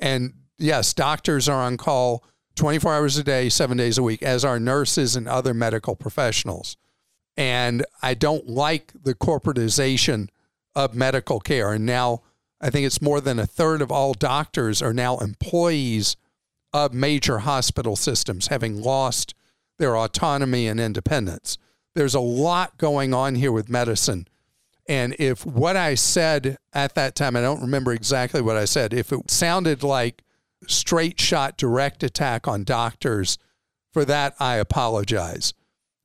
And 0.00 0.32
yes, 0.56 0.94
doctors 0.94 1.50
are 1.50 1.62
on 1.62 1.76
call 1.76 2.24
24 2.56 2.94
hours 2.94 3.18
a 3.18 3.22
day, 3.22 3.50
seven 3.50 3.76
days 3.76 3.98
a 3.98 4.02
week, 4.02 4.22
as 4.22 4.42
are 4.42 4.58
nurses 4.58 5.16
and 5.16 5.28
other 5.28 5.52
medical 5.52 5.94
professionals. 5.94 6.78
And 7.36 7.84
I 8.00 8.14
don't 8.14 8.48
like 8.48 8.94
the 9.02 9.14
corporatization 9.14 10.28
of 10.74 10.94
medical 10.94 11.40
care. 11.40 11.74
And 11.74 11.84
now 11.84 12.22
I 12.58 12.70
think 12.70 12.86
it's 12.86 13.02
more 13.02 13.20
than 13.20 13.38
a 13.38 13.46
third 13.46 13.82
of 13.82 13.92
all 13.92 14.14
doctors 14.14 14.80
are 14.80 14.94
now 14.94 15.18
employees 15.18 16.16
of 16.74 16.92
major 16.92 17.38
hospital 17.38 17.94
systems 17.94 18.48
having 18.48 18.82
lost 18.82 19.32
their 19.78 19.96
autonomy 19.96 20.66
and 20.66 20.80
independence. 20.80 21.56
There's 21.94 22.14
a 22.14 22.20
lot 22.20 22.76
going 22.76 23.14
on 23.14 23.36
here 23.36 23.52
with 23.52 23.68
medicine. 23.68 24.26
And 24.88 25.14
if 25.18 25.46
what 25.46 25.76
I 25.76 25.94
said 25.94 26.58
at 26.72 26.96
that 26.96 27.14
time, 27.14 27.36
I 27.36 27.40
don't 27.40 27.62
remember 27.62 27.92
exactly 27.92 28.42
what 28.42 28.56
I 28.56 28.64
said, 28.64 28.92
if 28.92 29.12
it 29.12 29.30
sounded 29.30 29.84
like 29.84 30.22
straight 30.66 31.20
shot 31.20 31.56
direct 31.56 32.02
attack 32.02 32.48
on 32.48 32.64
doctors, 32.64 33.38
for 33.92 34.04
that 34.04 34.34
I 34.40 34.56
apologize. 34.56 35.54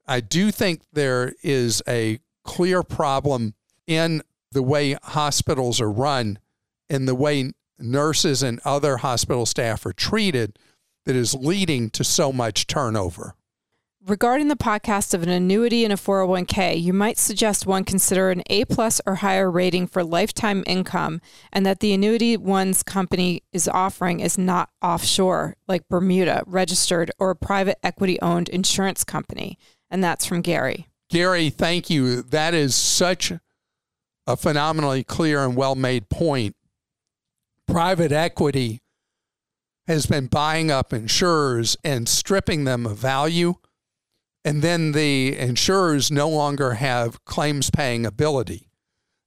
I 0.07 0.21
do 0.21 0.51
think 0.51 0.83
there 0.93 1.33
is 1.43 1.81
a 1.87 2.19
clear 2.43 2.83
problem 2.83 3.55
in 3.87 4.21
the 4.51 4.63
way 4.63 4.93
hospitals 5.01 5.81
are 5.81 5.91
run, 5.91 6.37
in 6.89 7.05
the 7.05 7.15
way 7.15 7.53
nurses 7.79 8.43
and 8.43 8.59
other 8.65 8.97
hospital 8.97 9.45
staff 9.45 9.85
are 9.85 9.93
treated 9.93 10.57
that 11.05 11.15
is 11.15 11.33
leading 11.33 11.89
to 11.91 12.03
so 12.03 12.31
much 12.31 12.67
turnover. 12.67 13.35
Regarding 14.05 14.47
the 14.47 14.55
podcast 14.55 15.13
of 15.13 15.23
an 15.23 15.29
annuity 15.29 15.83
and 15.83 15.91
a 15.91 15.97
401k, 15.97 16.81
you 16.81 16.93
might 16.93 17.17
suggest 17.17 17.65
one 17.65 17.83
consider 17.83 18.31
an 18.31 18.43
A 18.49 18.63
plus 18.63 19.01
or 19.05 19.15
higher 19.15 19.51
rating 19.51 19.87
for 19.87 20.03
lifetime 20.03 20.63
income 20.65 21.19
and 21.51 21.65
that 21.65 21.81
the 21.81 21.93
annuity 21.93 22.37
one's 22.37 22.81
company 22.81 23.43
is 23.51 23.67
offering 23.67 24.21
is 24.21 24.37
not 24.37 24.69
offshore, 24.81 25.57
like 25.67 25.87
Bermuda, 25.89 26.43
registered, 26.47 27.11
or 27.19 27.31
a 27.31 27.35
private 27.35 27.77
equity 27.83 28.19
owned 28.21 28.47
insurance 28.47 29.03
company. 29.03 29.57
And 29.91 30.01
that's 30.01 30.25
from 30.25 30.41
Gary. 30.41 30.87
Gary, 31.09 31.49
thank 31.49 31.89
you. 31.89 32.21
That 32.21 32.53
is 32.53 32.75
such 32.75 33.33
a 34.25 34.37
phenomenally 34.37 35.03
clear 35.03 35.43
and 35.43 35.55
well 35.55 35.75
made 35.75 36.07
point 36.07 36.55
private 37.69 38.11
equity 38.11 38.81
has 39.87 40.05
been 40.05 40.27
buying 40.27 40.71
up 40.71 40.91
insurers 40.91 41.77
and 41.83 42.09
stripping 42.09 42.63
them 42.63 42.85
of 42.85 42.97
value. 42.97 43.55
And 44.43 44.61
then 44.61 44.93
the 44.93 45.37
insurers 45.37 46.09
no 46.09 46.27
longer 46.29 46.73
have 46.73 47.23
claims 47.25 47.69
paying 47.69 48.05
ability. 48.05 48.69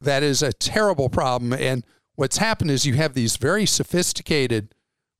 That 0.00 0.22
is 0.22 0.42
a 0.42 0.52
terrible 0.52 1.08
problem. 1.08 1.52
And 1.52 1.84
what's 2.16 2.38
happened 2.38 2.70
is 2.70 2.86
you 2.86 2.94
have 2.94 3.14
these 3.14 3.36
very 3.36 3.66
sophisticated 3.66 4.74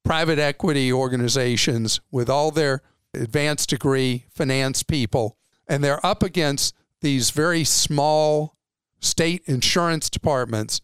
private 0.05 0.39
equity 0.39 0.93
organizations 0.93 2.01
with 2.11 2.29
all 2.29 2.51
their 2.51 2.83
advanced 3.15 3.71
degree 3.71 4.27
finance 4.31 4.83
people, 4.83 5.37
and 5.69 5.85
they're 5.85 6.05
up 6.05 6.23
against 6.23 6.75
these 7.03 7.31
very 7.31 7.63
small 7.63 8.57
state 9.01 9.43
insurance 9.47 10.11
departments 10.11 10.81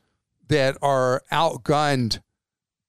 that 0.48 0.76
are 0.82 1.22
outgunned 1.32 2.20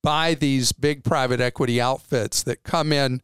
by 0.02 0.34
these 0.34 0.72
big 0.72 1.04
private 1.04 1.42
equity 1.42 1.82
outfits 1.82 2.44
that 2.44 2.64
come 2.64 2.92
in 2.92 3.22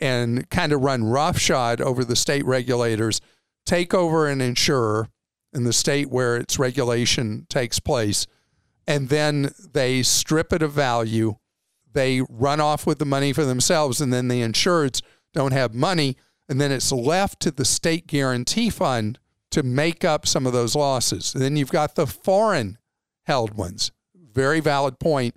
and 0.00 0.48
kind 0.50 0.72
of 0.72 0.82
run 0.82 1.04
roughshod 1.04 1.80
over 1.80 2.04
the 2.04 2.16
state 2.16 2.44
regulators, 2.44 3.20
take 3.64 3.94
over 3.94 4.28
an 4.28 4.40
insurer 4.40 5.08
in 5.52 5.64
the 5.64 5.72
state 5.72 6.10
where 6.10 6.36
its 6.36 6.58
regulation 6.58 7.46
takes 7.48 7.80
place, 7.80 8.26
and 8.86 9.08
then 9.08 9.50
they 9.72 10.02
strip 10.02 10.52
it 10.52 10.62
of 10.62 10.72
value. 10.72 11.36
They 11.92 12.20
run 12.28 12.60
off 12.60 12.86
with 12.86 12.98
the 12.98 13.06
money 13.06 13.32
for 13.32 13.44
themselves, 13.44 14.00
and 14.00 14.12
then 14.12 14.28
the 14.28 14.42
insureds 14.42 15.02
don't 15.32 15.52
have 15.52 15.74
money. 15.74 16.16
And 16.48 16.60
then 16.60 16.70
it's 16.70 16.92
left 16.92 17.40
to 17.40 17.50
the 17.50 17.64
state 17.64 18.06
guarantee 18.06 18.70
fund 18.70 19.18
to 19.50 19.62
make 19.62 20.04
up 20.04 20.26
some 20.26 20.46
of 20.46 20.52
those 20.52 20.76
losses. 20.76 21.34
And 21.34 21.42
then 21.42 21.56
you've 21.56 21.72
got 21.72 21.94
the 21.94 22.06
foreign 22.06 22.78
held 23.24 23.54
ones. 23.54 23.90
Very 24.14 24.60
valid 24.60 25.00
point 25.00 25.34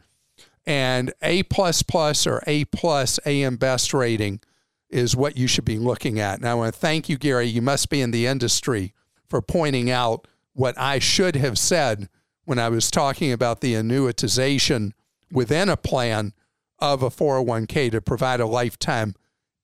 and 0.65 1.13
A 1.21 1.43
plus 1.43 1.81
plus 1.83 2.27
or 2.27 2.43
A 2.47 2.65
plus 2.65 3.19
AM 3.25 3.57
best 3.57 3.93
rating 3.93 4.41
is 4.89 5.15
what 5.15 5.37
you 5.37 5.47
should 5.47 5.65
be 5.65 5.77
looking 5.77 6.19
at. 6.19 6.39
And 6.39 6.47
I 6.47 6.55
want 6.55 6.73
to 6.73 6.79
thank 6.79 7.09
you, 7.09 7.17
Gary. 7.17 7.47
You 7.47 7.61
must 7.61 7.89
be 7.89 8.01
in 8.01 8.11
the 8.11 8.25
industry 8.25 8.93
for 9.27 9.41
pointing 9.41 9.89
out 9.89 10.27
what 10.53 10.77
I 10.77 10.99
should 10.99 11.35
have 11.35 11.57
said 11.57 12.09
when 12.45 12.59
I 12.59 12.69
was 12.69 12.89
talking 12.89 13.31
about 13.31 13.61
the 13.61 13.75
annuitization 13.75 14.93
within 15.31 15.69
a 15.69 15.77
plan 15.77 16.33
of 16.79 17.03
a 17.03 17.09
401k 17.09 17.91
to 17.91 18.01
provide 18.01 18.39
a 18.39 18.47
lifetime 18.47 19.13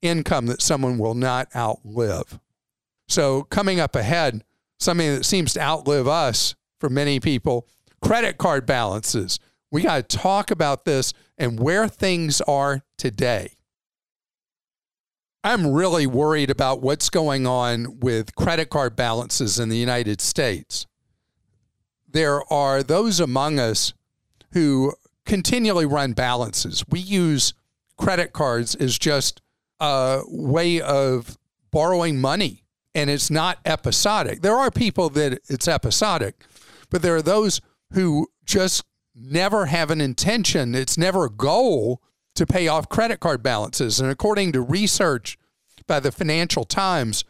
income 0.02 0.46
that 0.48 0.62
someone 0.62 0.98
will 0.98 1.16
not 1.16 1.48
outlive. 1.56 2.40
So, 3.08 3.44
coming 3.44 3.80
up 3.80 3.96
ahead, 3.96 4.44
something 4.80 5.16
that 5.16 5.26
seems 5.26 5.54
to 5.54 5.62
outlive 5.62 6.08
us 6.08 6.56
for 6.80 6.90
many 6.90 7.20
people 7.20 7.68
credit 8.02 8.38
card 8.38 8.66
balances. 8.66 9.40
We 9.76 9.82
got 9.82 10.08
to 10.08 10.18
talk 10.18 10.52
about 10.52 10.86
this 10.86 11.12
and 11.38 11.60
where 11.60 11.90
things 11.90 12.40
are 12.40 12.84
today. 12.98 13.58
I'm 15.44 15.74
really 15.74 16.08
worried 16.08 16.50
about 16.50 16.82
what's 16.82 17.10
going 17.10 17.46
on 17.46 18.00
with 18.00 18.36
credit 18.36 18.70
card 18.70 18.96
balances 18.96 19.60
in 19.60 19.68
the 19.68 19.76
United 19.76 20.22
States. 20.22 20.88
There 22.10 22.42
are 22.50 22.84
those 22.84 23.20
among 23.20 23.60
us 23.60 23.94
who 24.54 24.94
continually 25.26 25.86
run 25.86 26.14
balances. 26.14 26.86
We 26.88 27.02
use 27.02 27.54
credit 27.98 28.32
cards 28.32 28.76
as 28.76 28.98
just 28.98 29.42
a 29.82 30.22
way 30.26 30.80
of 30.80 31.38
borrowing 31.72 32.22
money, 32.22 32.64
and 32.94 33.10
it's 33.10 33.30
not 33.30 33.60
episodic. 33.66 34.42
There 34.42 34.56
are 34.56 34.72
people 34.72 35.10
that 35.10 35.42
it's 35.50 35.68
episodic, 35.68 36.46
but 36.90 37.02
there 37.02 37.18
are 37.18 37.22
those 37.22 37.60
who 37.92 38.30
just 38.46 38.86
never 39.16 39.68
have 39.68 39.92
an 39.92 40.02
intention, 40.02 40.76
it's 40.76 40.98
never 40.98 41.26
a 41.26 41.30
goal 41.30 42.02
to 42.36 42.46
pay 42.46 42.68
off 42.68 42.90
credit 42.90 43.20
card 43.20 43.42
balances. 43.42 44.00
And 44.00 44.12
according 44.12 44.52
to 44.52 44.62
research 44.62 45.38
by 45.88 46.00
the 46.00 46.12
Financial 46.12 46.66
Times, 46.66 47.24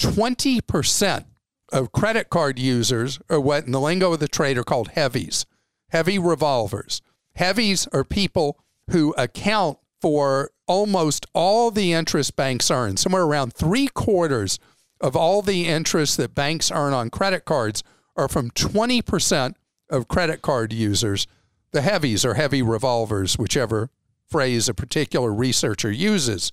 20% 0.00 1.24
of 1.72 1.92
credit 1.92 2.30
card 2.30 2.58
users 2.58 3.18
are 3.28 3.40
what 3.40 3.64
in 3.64 3.72
the 3.72 3.80
lingo 3.80 4.12
of 4.12 4.20
the 4.20 4.28
trade 4.28 4.58
are 4.58 4.64
called 4.64 4.88
heavies, 4.88 5.46
heavy 5.90 6.18
revolvers. 6.18 7.02
Heavies 7.34 7.88
are 7.92 8.04
people 8.04 8.60
who 8.90 9.12
account 9.18 9.78
for 10.00 10.50
almost 10.66 11.26
all 11.34 11.70
the 11.70 11.92
interest 11.92 12.36
banks 12.36 12.70
earn, 12.70 12.96
somewhere 12.96 13.24
around 13.24 13.54
three 13.54 13.88
quarters 13.88 14.58
of 15.00 15.16
all 15.16 15.42
the 15.42 15.66
interest 15.66 16.16
that 16.16 16.34
banks 16.34 16.70
earn 16.70 16.92
on 16.92 17.10
credit 17.10 17.44
cards 17.44 17.82
are 18.16 18.28
from 18.28 18.50
20% 18.50 19.54
of 19.90 20.08
credit 20.08 20.42
card 20.42 20.72
users. 20.72 21.26
The 21.72 21.82
heavies 21.82 22.24
are 22.24 22.34
heavy 22.34 22.62
revolvers, 22.62 23.38
whichever 23.38 23.90
phrase 24.26 24.68
a 24.68 24.74
particular 24.74 25.32
researcher 25.32 25.90
uses. 25.90 26.52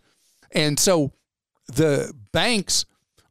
And 0.51 0.77
so 0.79 1.13
the 1.67 2.13
banks 2.31 2.85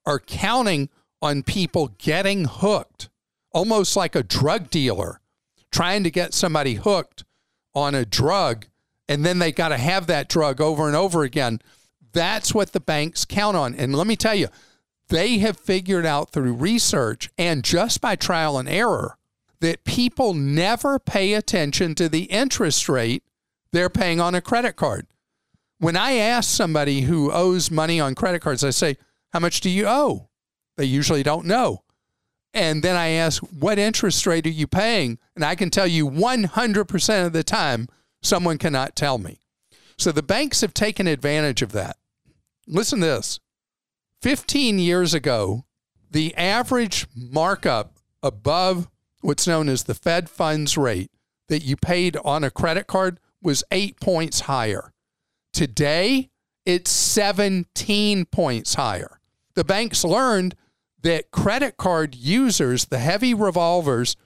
are 0.07 0.19
counting 0.19 0.89
on 1.23 1.43
people 1.43 1.95
getting 1.99 2.47
hooked, 2.47 3.11
almost 3.53 3.97
like 3.97 4.15
a 4.15 4.23
drug 4.23 4.71
dealer 4.71 5.21
trying 5.71 6.03
to 6.05 6.11
get 6.11 6.35
somebody 6.35 6.75
hooked 6.75 7.25
on 7.75 7.95
a 7.95 8.05
drug, 8.05 8.67
and 9.09 9.25
then 9.25 9.39
they 9.39 9.53
got 9.53 9.69
to 9.69 9.77
have 9.77 10.07
that 10.07 10.29
drug 10.29 10.61
over 10.61 10.87
and 10.87 10.97
over 10.97 11.23
again. 11.23 11.61
That's 12.13 12.55
what 12.55 12.73
the 12.73 12.81
banks 12.81 13.25
count 13.25 13.57
on. 13.57 13.75
And 13.75 13.95
let 13.95 14.07
me 14.07 14.17
tell 14.17 14.35
you, 14.35 14.49
they 15.09 15.39
have 15.39 15.59
figured 15.59 16.07
out 16.07 16.31
through 16.31 16.55
research 16.55 17.31
and 17.39 17.63
just 17.63 18.01
by 18.01 18.17
trial 18.17 18.59
and 18.59 18.69
error 18.69 19.17
that 19.61 19.85
people 19.85 20.35
never 20.35 20.99
pay 20.99 21.35
attention 21.35 21.95
to 21.95 22.09
the 22.09 22.25
interest 22.25 22.89
rate 22.89 23.23
they're 23.73 23.91
paying 23.91 24.21
on 24.21 24.35
a 24.35 24.41
credit 24.41 24.75
card. 24.75 25.07
When 25.79 25.97
I 25.97 26.13
ask 26.13 26.51
somebody 26.51 27.03
who 27.03 27.33
owes 27.33 27.71
money 27.71 28.01
on 28.01 28.15
credit 28.15 28.41
cards, 28.41 28.65
I 28.65 28.71
say, 28.71 28.97
How 29.33 29.39
much 29.39 29.61
do 29.61 29.71
you 29.71 29.87
owe? 29.87 30.29
They 30.77 30.85
usually 30.85 31.23
don't 31.23 31.47
know. 31.47 31.85
And 32.53 32.83
then 32.83 32.97
I 32.97 33.11
ask, 33.11 33.43
What 33.45 33.79
interest 33.79 34.27
rate 34.27 34.47
are 34.47 34.51
you 34.51 34.67
paying? 34.67 35.19
And 35.35 35.45
I 35.45 35.55
can 35.55 35.71
tell 35.71 35.87
you 35.87 36.11
100% 36.11 37.27
of 37.27 37.33
the 37.33 37.45
time, 37.45 37.89
someone 38.23 38.59
cannot 38.59 38.97
tell 38.97 39.19
me. 39.19 39.41
So 39.97 40.13
the 40.13 40.23
banks 40.23 40.61
have 40.63 40.75
taken 40.75 41.07
advantage 41.07 41.63
of 41.63 41.73
that. 41.73 41.97
Listen 42.67 43.01
to 43.01 43.07
this 43.07 43.41
15 44.23 44.79
years 44.79 45.15
ago, 45.15 45.65
the 46.11 46.35
average 46.37 47.07
markup 47.15 47.97
above 48.23 48.90
what's 49.21 49.47
known 49.47 49.69
as 49.69 49.85
the 49.85 49.95
Fed 49.95 50.29
funds 50.29 50.77
rate 50.77 51.11
that 51.49 51.63
you 51.63 51.77
paid 51.77 52.17
on 52.25 52.45
a 52.45 52.51
credit 52.51 52.87
card 52.87 53.19
was 53.43 53.65
eight 53.71 54.01
points 54.01 54.41
higher. 54.41 54.93
Today, 55.53 56.31
it's 56.65 56.91
17 56.91 58.27
points 58.27 58.75
higher. 58.75 59.21
The 59.55 59.65
banks 59.65 60.05
learned 60.05 60.55
that 61.03 61.31
credit 61.31 61.77
card 61.77 62.15
users, 62.15 62.87
the 62.87 62.99
heavy 62.99 63.35
revolvers, 63.35 64.17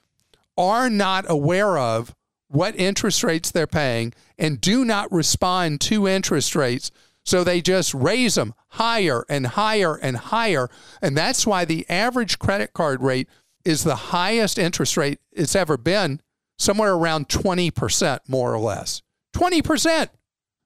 are 0.57 0.91
not 0.91 1.25
aware 1.29 1.79
of 1.79 2.15
what 2.49 2.79
interest 2.79 3.25
rates 3.25 3.51
they're 3.51 3.67
paying 3.67 4.13
and 4.39 4.61
do 4.61 4.85
not 4.85 5.11
respond 5.11 5.81
to 5.81 6.07
interest 6.07 6.55
rates. 6.55 6.91
So 7.25 7.43
they 7.43 7.61
just 7.61 7.95
raise 7.95 8.35
them 8.35 8.55
higher 8.69 9.25
and 9.29 9.47
higher 9.47 9.97
and 9.97 10.17
higher. 10.17 10.69
And 11.01 11.17
that's 11.17 11.47
why 11.47 11.65
the 11.65 11.89
average 11.89 12.39
credit 12.39 12.73
card 12.75 13.03
rate 13.03 13.29
is 13.65 13.85
the 13.85 13.97
highest 13.97 14.59
interest 14.59 14.97
rate 14.97 15.21
it's 15.33 15.57
ever 15.57 15.77
been, 15.77 16.21
somewhere 16.59 16.95
around 16.95 17.29
20%, 17.29 18.21
more 18.29 18.53
or 18.53 18.59
less. 18.59 19.03
20%. 19.35 20.09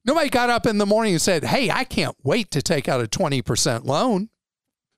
Nobody 0.05 0.28
got 0.28 0.50
up 0.50 0.67
in 0.67 0.78
the 0.78 0.87
morning 0.87 1.12
and 1.12 1.23
said, 1.23 1.45
Hey, 1.45 1.71
I 1.71 1.85
can't 1.85 2.17
wait 2.23 2.50
to 2.52 2.62
take 2.62 2.88
out 2.88 3.02
a 3.02 3.07
20% 3.07 3.85
loan. 3.85 4.31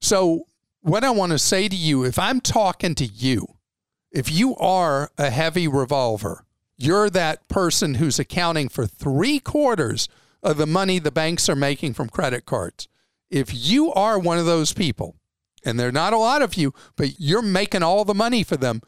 So, 0.00 0.46
what 0.82 1.04
I 1.04 1.10
want 1.10 1.32
to 1.32 1.38
say 1.38 1.68
to 1.68 1.76
you, 1.76 2.04
if 2.04 2.18
I'm 2.18 2.40
talking 2.40 2.94
to 2.94 3.04
you, 3.04 3.46
if 4.10 4.30
you 4.32 4.56
are 4.56 5.10
a 5.18 5.30
heavy 5.30 5.68
revolver, 5.68 6.46
you're 6.76 7.10
that 7.10 7.46
person 7.48 7.96
who's 7.96 8.18
accounting 8.18 8.68
for 8.68 8.86
three 8.86 9.38
quarters 9.38 10.08
of 10.42 10.56
the 10.56 10.66
money 10.66 10.98
the 10.98 11.10
banks 11.10 11.48
are 11.48 11.56
making 11.56 11.92
from 11.92 12.08
credit 12.08 12.46
cards. 12.46 12.88
If 13.30 13.50
you 13.52 13.92
are 13.92 14.18
one 14.18 14.38
of 14.38 14.46
those 14.46 14.72
people, 14.72 15.16
and 15.64 15.78
there 15.78 15.88
are 15.88 15.92
not 15.92 16.12
a 16.12 16.18
lot 16.18 16.42
of 16.42 16.54
you, 16.54 16.72
but 16.96 17.20
you're 17.20 17.42
making 17.42 17.82
all 17.82 18.04
the 18.04 18.14
money 18.14 18.42
for 18.42 18.56
them, 18.56 18.80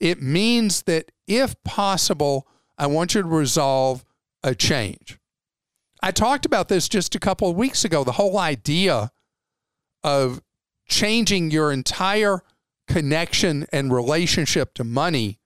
it 0.00 0.22
means 0.22 0.82
that 0.82 1.12
if 1.26 1.62
possible, 1.64 2.46
I 2.76 2.86
want 2.86 3.14
you 3.14 3.22
to 3.22 3.28
resolve 3.28 4.04
a 4.42 4.54
change. 4.54 5.18
I 6.02 6.10
talked 6.10 6.44
about 6.44 6.68
this 6.68 6.88
just 6.88 7.14
a 7.14 7.20
couple 7.20 7.48
of 7.48 7.56
weeks 7.56 7.84
ago 7.84 8.04
the 8.04 8.12
whole 8.12 8.38
idea 8.38 9.10
of 10.02 10.42
changing 10.86 11.50
your 11.50 11.72
entire 11.72 12.42
connection 12.86 13.66
and 13.72 13.92
relationship 13.92 14.74
to 14.74 14.84
money, 14.84 15.38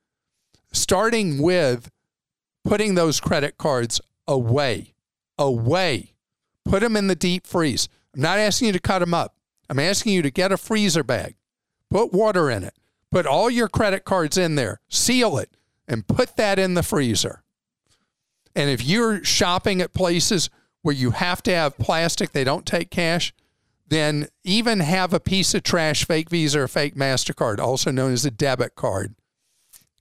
starting 0.72 1.40
with 1.40 1.90
putting 2.64 2.96
those 2.96 3.20
credit 3.20 3.56
cards 3.56 4.00
away, 4.26 4.94
away. 5.38 6.12
Put 6.64 6.80
them 6.80 6.96
in 6.96 7.06
the 7.06 7.14
deep 7.14 7.46
freeze. 7.46 7.88
I'm 8.14 8.22
not 8.22 8.38
asking 8.38 8.66
you 8.66 8.72
to 8.72 8.80
cut 8.80 8.98
them 8.98 9.14
up. 9.14 9.36
I'm 9.68 9.78
asking 9.78 10.14
you 10.14 10.22
to 10.22 10.30
get 10.30 10.52
a 10.52 10.56
freezer 10.56 11.02
bag, 11.02 11.36
put 11.90 12.12
water 12.12 12.50
in 12.50 12.64
it, 12.64 12.74
put 13.10 13.26
all 13.26 13.50
your 13.50 13.68
credit 13.68 14.04
cards 14.04 14.38
in 14.38 14.54
there, 14.54 14.80
seal 14.88 15.38
it, 15.38 15.50
and 15.86 16.06
put 16.06 16.36
that 16.36 16.58
in 16.58 16.74
the 16.74 16.82
freezer. 16.82 17.42
And 18.54 18.70
if 18.70 18.82
you're 18.84 19.24
shopping 19.24 19.80
at 19.80 19.92
places 19.92 20.50
where 20.82 20.94
you 20.94 21.12
have 21.12 21.42
to 21.44 21.54
have 21.54 21.78
plastic, 21.78 22.32
they 22.32 22.44
don't 22.44 22.66
take 22.66 22.90
cash, 22.90 23.32
then 23.88 24.28
even 24.44 24.80
have 24.80 25.12
a 25.12 25.20
piece 25.20 25.54
of 25.54 25.62
trash 25.62 26.04
fake 26.04 26.30
Visa 26.30 26.60
or 26.60 26.68
fake 26.68 26.94
MasterCard, 26.94 27.58
also 27.58 27.90
known 27.90 28.12
as 28.12 28.24
a 28.24 28.30
debit 28.30 28.74
card, 28.74 29.14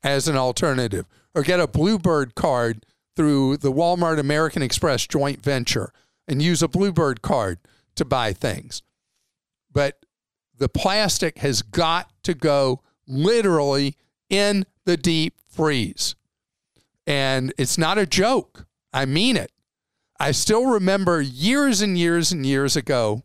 as 0.03 0.27
an 0.27 0.35
alternative. 0.35 1.05
Or 1.35 1.43
get 1.43 1.59
a 1.59 1.67
Bluebird 1.67 2.35
card 2.35 2.85
through 3.15 3.57
the 3.57 3.71
Walmart 3.71 4.19
American 4.19 4.61
Express 4.61 5.05
joint 5.05 5.43
venture 5.43 5.91
and 6.27 6.41
use 6.41 6.63
a 6.63 6.67
Bluebird 6.67 7.21
card 7.21 7.59
to 7.95 8.03
buy 8.03 8.33
things. 8.33 8.81
But 9.77 9.99
the 10.57 10.69
plastic 10.69 11.37
has 11.37 11.61
got 11.61 12.11
to 12.23 12.33
go 12.33 12.81
literally 13.07 13.95
in 14.27 14.65
the 14.85 14.97
deep 14.97 15.35
freeze. 15.47 16.15
And 17.05 17.53
it's 17.59 17.77
not 17.77 17.99
a 17.99 18.07
joke. 18.07 18.65
I 18.91 19.05
mean 19.05 19.37
it. 19.37 19.51
I 20.19 20.31
still 20.31 20.65
remember 20.65 21.21
years 21.21 21.81
and 21.81 21.95
years 21.95 22.31
and 22.31 22.43
years 22.43 22.75
ago 22.75 23.21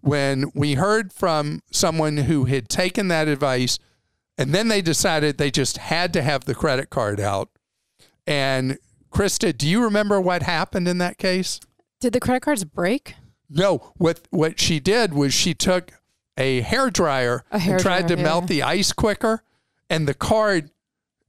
when 0.00 0.50
we 0.52 0.74
heard 0.74 1.12
from 1.12 1.62
someone 1.70 2.16
who 2.16 2.46
had 2.46 2.68
taken 2.68 3.06
that 3.06 3.28
advice 3.28 3.78
and 4.36 4.52
then 4.52 4.66
they 4.66 4.82
decided 4.82 5.38
they 5.38 5.52
just 5.52 5.76
had 5.78 6.12
to 6.14 6.22
have 6.22 6.44
the 6.44 6.56
credit 6.56 6.90
card 6.90 7.20
out. 7.20 7.50
And 8.26 8.78
Christa, 9.12 9.56
do 9.56 9.68
you 9.68 9.84
remember 9.84 10.20
what 10.20 10.42
happened 10.42 10.88
in 10.88 10.98
that 10.98 11.18
case? 11.18 11.60
Did 12.00 12.14
the 12.14 12.20
credit 12.20 12.42
cards 12.42 12.64
break? 12.64 13.14
No, 13.50 13.92
what 13.96 14.20
what 14.30 14.60
she 14.60 14.80
did 14.80 15.12
was 15.12 15.32
she 15.32 15.54
took 15.54 15.92
a 16.36 16.60
hair 16.60 16.90
dryer 16.90 17.44
A 17.50 17.58
hair 17.58 17.74
and 17.74 17.82
tried 17.82 18.06
dryer, 18.06 18.16
to 18.16 18.22
melt 18.22 18.46
the 18.46 18.62
ice 18.62 18.92
quicker, 18.92 19.42
and 19.88 20.06
the 20.06 20.14
card 20.14 20.70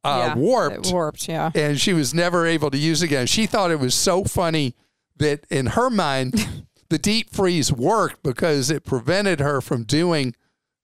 uh, 0.03 0.25
Yeah, 0.27 0.35
warped, 0.35 0.87
it 0.87 0.93
warped, 0.93 1.27
yeah. 1.27 1.51
and 1.55 1.79
she 1.79 1.93
was 1.93 2.13
never 2.13 2.45
able 2.45 2.71
to 2.71 2.77
use 2.77 3.01
it 3.01 3.07
again. 3.07 3.27
She 3.27 3.45
thought 3.45 3.71
it 3.71 3.79
was 3.79 3.95
so 3.95 4.23
funny 4.23 4.75
that 5.17 5.45
in 5.49 5.67
her 5.67 5.89
mind, 5.89 6.65
the 6.89 6.97
deep 6.97 7.31
freeze 7.33 7.71
worked 7.71 8.23
because 8.23 8.69
it 8.69 8.85
prevented 8.85 9.39
her 9.39 9.61
from 9.61 9.83
doing 9.83 10.35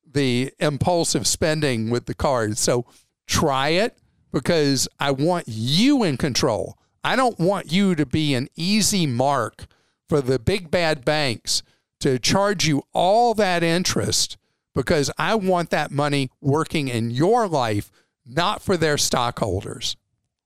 the 0.10 0.54
impulsive 0.60 1.28
spending 1.28 1.89
with 1.89 2.06
the 2.06 2.13
card. 2.13 2.58
So 2.58 2.86
try 3.28 3.69
it 3.69 3.98
because 4.32 4.88
I 5.00 5.12
want 5.12 5.45
you 5.48 6.04
in 6.04 6.17
control. 6.17 6.78
I 7.04 7.15
don't 7.15 7.38
want 7.39 7.71
you 7.71 7.95
to 7.95 8.06
be 8.06 8.34
an 8.34 8.48
easy 8.56 9.06
mark 9.06 9.67
for 10.08 10.22
the 10.22 10.39
big 10.39 10.70
bad 10.70 11.04
banks 11.04 11.63
to 12.00 12.20
charge 12.20 12.68
you 12.68 12.84
all 12.94 13.34
that 13.34 13.63
interest 13.63 14.38
because 14.74 15.10
I 15.18 15.36
want 15.36 15.70
that 15.70 15.91
money 15.91 16.30
working 16.41 16.88
in 16.88 17.10
your 17.10 17.48
life, 17.48 17.91
not 18.26 18.62
for 18.62 18.78
their 18.78 18.98
stockholders. 18.98 19.96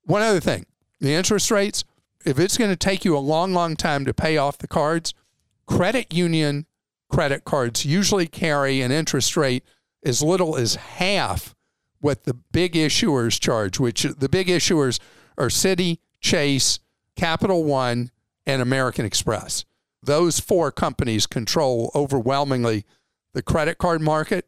One 0.03 0.21
other 0.21 0.39
thing 0.39 0.65
the 0.99 1.13
interest 1.13 1.49
rates, 1.51 1.83
if 2.25 2.39
it's 2.39 2.57
going 2.57 2.71
to 2.71 2.75
take 2.75 3.05
you 3.05 3.15
a 3.15 3.19
long, 3.19 3.53
long 3.53 3.75
time 3.75 4.05
to 4.05 4.13
pay 4.13 4.37
off 4.37 4.57
the 4.57 4.67
cards, 4.67 5.13
credit 5.65 6.13
union 6.13 6.65
credit 7.09 7.43
cards 7.43 7.85
usually 7.85 8.27
carry 8.27 8.81
an 8.81 8.91
interest 8.91 9.35
rate 9.35 9.63
as 10.05 10.21
little 10.21 10.55
as 10.55 10.75
half 10.75 11.55
what 11.99 12.23
the 12.23 12.33
big 12.33 12.73
issuers 12.73 13.39
charge, 13.39 13.79
which 13.79 14.03
the 14.03 14.29
big 14.29 14.47
issuers 14.47 14.99
are 15.37 15.49
Citi, 15.49 15.97
Chase, 16.21 16.79
Capital 17.15 17.63
One, 17.63 18.11
and 18.45 18.61
American 18.61 19.05
Express. 19.05 19.65
Those 20.01 20.39
four 20.39 20.71
companies 20.71 21.27
control 21.27 21.91
overwhelmingly 21.93 22.85
the 23.33 23.41
credit 23.41 23.77
card 23.77 24.01
market. 24.01 24.47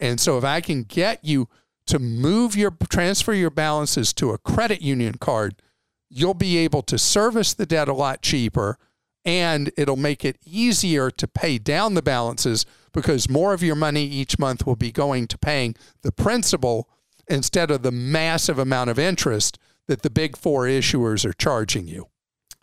And 0.00 0.20
so 0.20 0.38
if 0.38 0.44
I 0.44 0.60
can 0.60 0.82
get 0.82 1.24
you 1.24 1.48
to 1.86 1.98
move 1.98 2.56
your 2.56 2.76
transfer 2.88 3.32
your 3.32 3.50
balances 3.50 4.12
to 4.14 4.30
a 4.30 4.38
credit 4.38 4.82
union 4.82 5.14
card, 5.18 5.62
you'll 6.08 6.34
be 6.34 6.56
able 6.58 6.82
to 6.82 6.98
service 6.98 7.54
the 7.54 7.66
debt 7.66 7.88
a 7.88 7.92
lot 7.92 8.22
cheaper 8.22 8.78
and 9.24 9.72
it'll 9.76 9.96
make 9.96 10.24
it 10.24 10.38
easier 10.46 11.10
to 11.10 11.26
pay 11.26 11.58
down 11.58 11.94
the 11.94 12.02
balances 12.02 12.64
because 12.92 13.28
more 13.28 13.52
of 13.52 13.62
your 13.62 13.74
money 13.74 14.04
each 14.04 14.38
month 14.38 14.64
will 14.64 14.76
be 14.76 14.92
going 14.92 15.26
to 15.26 15.36
paying 15.36 15.74
the 16.02 16.12
principal 16.12 16.88
instead 17.28 17.70
of 17.70 17.82
the 17.82 17.90
massive 17.90 18.58
amount 18.58 18.88
of 18.88 19.00
interest 19.00 19.58
that 19.88 20.02
the 20.02 20.10
big 20.10 20.36
four 20.36 20.64
issuers 20.64 21.24
are 21.24 21.32
charging 21.32 21.88
you. 21.88 22.06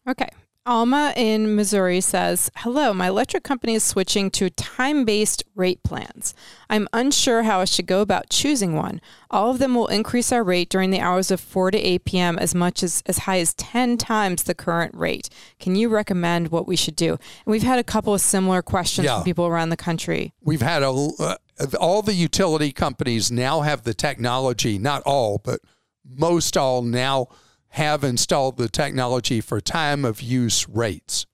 Okay. 0.07 0.29
Alma 0.73 1.11
in 1.17 1.57
Missouri 1.57 1.99
says, 1.99 2.49
Hello, 2.55 2.93
my 2.93 3.07
electric 3.09 3.43
company 3.43 3.73
is 3.75 3.83
switching 3.83 4.31
to 4.31 4.49
time 4.49 5.03
based 5.03 5.43
rate 5.55 5.83
plans. 5.83 6.33
I'm 6.69 6.87
unsure 6.93 7.43
how 7.43 7.59
I 7.59 7.65
should 7.65 7.85
go 7.85 7.99
about 7.99 8.29
choosing 8.29 8.73
one. 8.73 9.01
All 9.29 9.51
of 9.51 9.59
them 9.59 9.75
will 9.75 9.87
increase 9.87 10.31
our 10.31 10.41
rate 10.41 10.69
during 10.69 10.89
the 10.89 11.01
hours 11.01 11.31
of 11.31 11.41
4 11.41 11.71
to 11.71 11.77
8 11.77 12.05
p.m. 12.05 12.39
as 12.39 12.55
much 12.55 12.81
as 12.81 13.03
as 13.07 13.19
high 13.19 13.39
as 13.39 13.53
10 13.55 13.97
times 13.97 14.43
the 14.43 14.55
current 14.55 14.95
rate. 14.95 15.29
Can 15.59 15.75
you 15.75 15.89
recommend 15.89 16.47
what 16.47 16.65
we 16.65 16.77
should 16.77 16.95
do? 16.95 17.09
And 17.11 17.19
we've 17.51 17.61
had 17.63 17.79
a 17.79 17.83
couple 17.83 18.13
of 18.13 18.21
similar 18.21 18.61
questions 18.61 19.03
Yeah. 19.03 19.15
from 19.17 19.25
people 19.25 19.45
around 19.45 19.67
the 19.69 19.75
country. 19.77 20.33
We've 20.41 20.61
had 20.61 20.81
a, 20.81 20.91
uh, 20.91 21.35
all 21.77 22.01
the 22.01 22.13
utility 22.13 22.71
companies 22.71 23.29
now 23.29 23.61
have 23.61 23.83
the 23.83 23.93
technology, 23.93 24.79
not 24.79 25.01
all, 25.05 25.41
but 25.43 25.59
most 26.05 26.55
all 26.55 26.81
now 26.83 27.27
have 27.73 28.03
installed 28.03 28.57
the 28.57 28.69
technology 28.69 29.41
for 29.41 29.59
time 29.59 30.05
of 30.05 30.21
use 30.21 30.69
rates. 30.69 31.25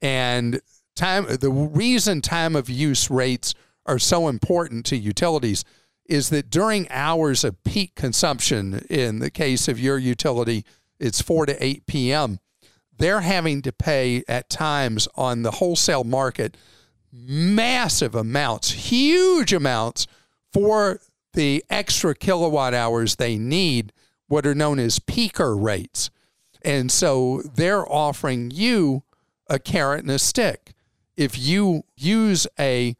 And 0.00 0.60
time 0.94 1.26
the 1.40 1.50
reason 1.50 2.20
time 2.20 2.54
of 2.54 2.70
use 2.70 3.10
rates 3.10 3.52
are 3.84 3.98
so 3.98 4.28
important 4.28 4.86
to 4.86 4.96
utilities 4.96 5.64
is 6.04 6.28
that 6.30 6.50
during 6.50 6.88
hours 6.88 7.42
of 7.42 7.64
peak 7.64 7.96
consumption, 7.96 8.86
in 8.88 9.18
the 9.18 9.30
case 9.30 9.66
of 9.66 9.80
your 9.80 9.98
utility, 9.98 10.64
it's 11.00 11.20
4 11.20 11.46
to 11.46 11.64
8 11.64 11.86
p.m., 11.86 12.38
they're 12.96 13.22
having 13.22 13.60
to 13.62 13.72
pay 13.72 14.22
at 14.28 14.48
times 14.48 15.08
on 15.16 15.42
the 15.42 15.50
wholesale 15.52 16.04
market 16.04 16.56
massive 17.12 18.14
amounts, 18.14 18.70
huge 18.70 19.52
amounts 19.52 20.06
for 20.52 21.00
the 21.32 21.64
extra 21.68 22.14
kilowatt 22.14 22.72
hours 22.72 23.16
they 23.16 23.36
need, 23.36 23.92
what 24.28 24.46
are 24.46 24.54
known 24.54 24.78
as 24.78 24.98
peaker 24.98 25.60
rates. 25.60 26.10
And 26.62 26.90
so 26.90 27.42
they're 27.54 27.90
offering 27.90 28.50
you 28.50 29.04
a 29.48 29.58
carrot 29.58 30.02
and 30.02 30.10
a 30.10 30.18
stick. 30.18 30.74
If 31.16 31.38
you 31.38 31.84
use 31.96 32.46
a 32.58 32.96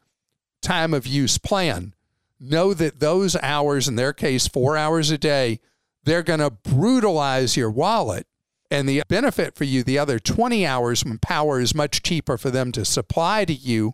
time 0.61 0.93
of 0.93 1.05
use 1.05 1.37
plan, 1.37 1.93
know 2.39 2.73
that 2.73 2.99
those 2.99 3.35
hours, 3.37 3.87
in 3.87 3.95
their 3.95 4.13
case, 4.13 4.47
four 4.47 4.77
hours 4.77 5.11
a 5.11 5.17
day, 5.17 5.59
they're 6.03 6.23
going 6.23 6.39
to 6.39 6.51
brutalize 6.51 7.57
your 7.57 7.69
wallet. 7.69 8.27
And 8.69 8.87
the 8.87 9.03
benefit 9.07 9.55
for 9.55 9.63
you, 9.63 9.83
the 9.83 9.99
other 9.99 10.19
20 10.19 10.65
hours 10.65 11.03
when 11.03 11.19
power 11.19 11.59
is 11.59 11.75
much 11.75 12.03
cheaper 12.03 12.37
for 12.37 12.51
them 12.51 12.71
to 12.73 12.85
supply 12.85 13.45
to 13.45 13.53
you, 13.53 13.93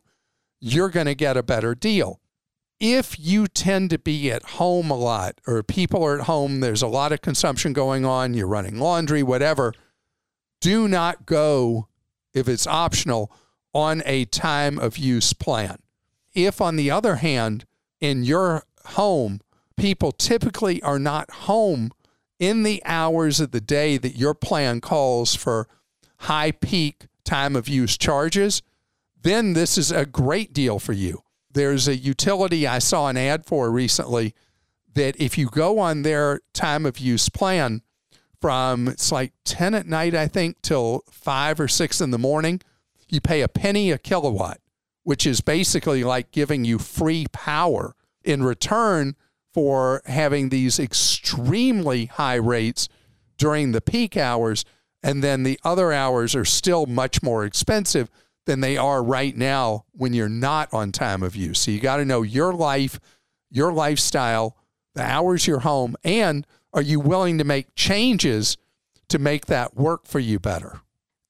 you're 0.60 0.90
going 0.90 1.06
to 1.06 1.16
get 1.16 1.38
a 1.38 1.44
better 1.44 1.76
deal. 1.76 2.20
If 2.86 3.18
you 3.18 3.48
tend 3.48 3.92
to 3.92 3.98
be 3.98 4.30
at 4.30 4.44
home 4.44 4.92
a 4.92 4.98
lot, 4.98 5.40
or 5.48 5.64
people 5.64 6.04
are 6.04 6.20
at 6.20 6.26
home, 6.26 6.60
there's 6.60 6.82
a 6.82 6.88
lot 6.88 7.14
of 7.14 7.22
consumption 7.22 7.72
going 7.72 8.04
on, 8.04 8.34
you're 8.34 8.46
running 8.46 8.78
laundry, 8.78 9.24
whatever, 9.24 9.72
do 10.60 10.90
not 10.90 11.26
go, 11.26 11.88
if 12.34 12.50
it's 12.50 12.68
optional, 12.68 13.32
on 13.74 14.04
a 14.06 14.26
time 14.26 14.78
of 14.78 14.98
use 14.98 15.32
plan. 15.32 15.78
If, 16.34 16.60
on 16.60 16.76
the 16.76 16.92
other 16.92 17.16
hand, 17.16 17.64
in 18.02 18.26
your 18.26 18.66
home, 18.84 19.40
people 19.78 20.12
typically 20.12 20.82
are 20.82 21.00
not 21.00 21.32
home 21.32 21.94
in 22.38 22.64
the 22.64 22.84
hours 22.84 23.40
of 23.40 23.52
the 23.52 23.62
day 23.62 23.98
that 23.98 24.18
your 24.18 24.34
plan 24.34 24.82
calls 24.82 25.36
for 25.36 25.70
high 26.18 26.52
peak 26.52 27.06
time 27.24 27.56
of 27.56 27.70
use 27.70 27.98
charges, 27.98 28.62
then 29.22 29.54
this 29.54 29.78
is 29.78 29.90
a 29.90 30.06
great 30.06 30.52
deal 30.52 30.80
for 30.80 30.92
you. 30.92 31.24
There's 31.54 31.88
a 31.88 31.96
utility 31.96 32.68
I 32.68 32.80
saw 32.80 33.08
an 33.08 33.18
ad 33.18 33.46
for 33.46 33.72
recently 33.72 34.34
that 34.94 35.20
if 35.20 35.38
you 35.38 35.48
go 35.48 35.80
on 35.80 36.02
their 36.02 36.42
time 36.54 36.86
of 36.86 37.00
use 37.00 37.30
plan 37.30 37.82
from 38.42 38.88
it's 38.88 39.12
like 39.12 39.34
10 39.46 39.74
at 39.74 39.88
night, 39.88 40.14
I 40.14 40.28
think, 40.28 40.62
till 40.62 41.04
five 41.10 41.60
or 41.60 41.68
six 41.68 42.02
in 42.02 42.12
the 42.12 42.18
morning, 42.18 42.62
you 43.08 43.22
pay 43.22 43.42
a 43.42 43.48
penny 43.48 43.92
a 43.92 43.98
kilowatt, 43.98 44.60
which 45.04 45.26
is 45.26 45.42
basically 45.42 46.04
like 46.04 46.32
giving 46.32 46.66
you 46.66 46.80
free 46.80 47.26
power 47.32 47.96
in 48.24 48.44
return 48.44 49.16
for 49.54 50.02
having 50.06 50.50
these 50.50 50.80
extremely 50.80 52.06
high 52.06 52.36
rates 52.36 52.90
during 53.38 53.72
the 53.72 53.82
peak 53.82 54.18
hours. 54.18 54.66
And 55.04 55.24
then 55.24 55.44
the 55.44 55.60
other 55.64 55.94
hours 55.94 56.36
are 56.36 56.46
still 56.46 56.86
much 56.86 57.22
more 57.22 57.46
expensive 57.46 58.10
than 58.46 58.60
they 58.62 58.78
are 58.78 59.04
right 59.04 59.36
now 59.36 59.86
when 59.92 60.14
you're 60.14 60.30
not 60.30 60.74
on 60.74 60.92
time 60.92 61.24
of 61.24 61.36
use. 61.36 61.60
So 61.60 61.72
you 61.72 61.80
got 61.80 61.98
to 61.98 62.06
know 62.06 62.22
your 62.22 62.54
life, 62.54 63.00
your 63.50 63.72
lifestyle, 63.72 64.58
the 64.96 65.04
hours 65.04 65.48
you're 65.48 65.60
home, 65.60 65.96
and 66.04 66.46
are 66.74 66.82
you 66.82 67.00
willing 67.00 67.38
to 67.38 67.44
make 67.44 67.76
changes 67.76 68.58
to 69.10 69.20
make 69.20 69.46
that 69.46 69.76
work 69.76 70.06
for 70.06 70.20
you 70.20 70.40
better? 70.40 70.82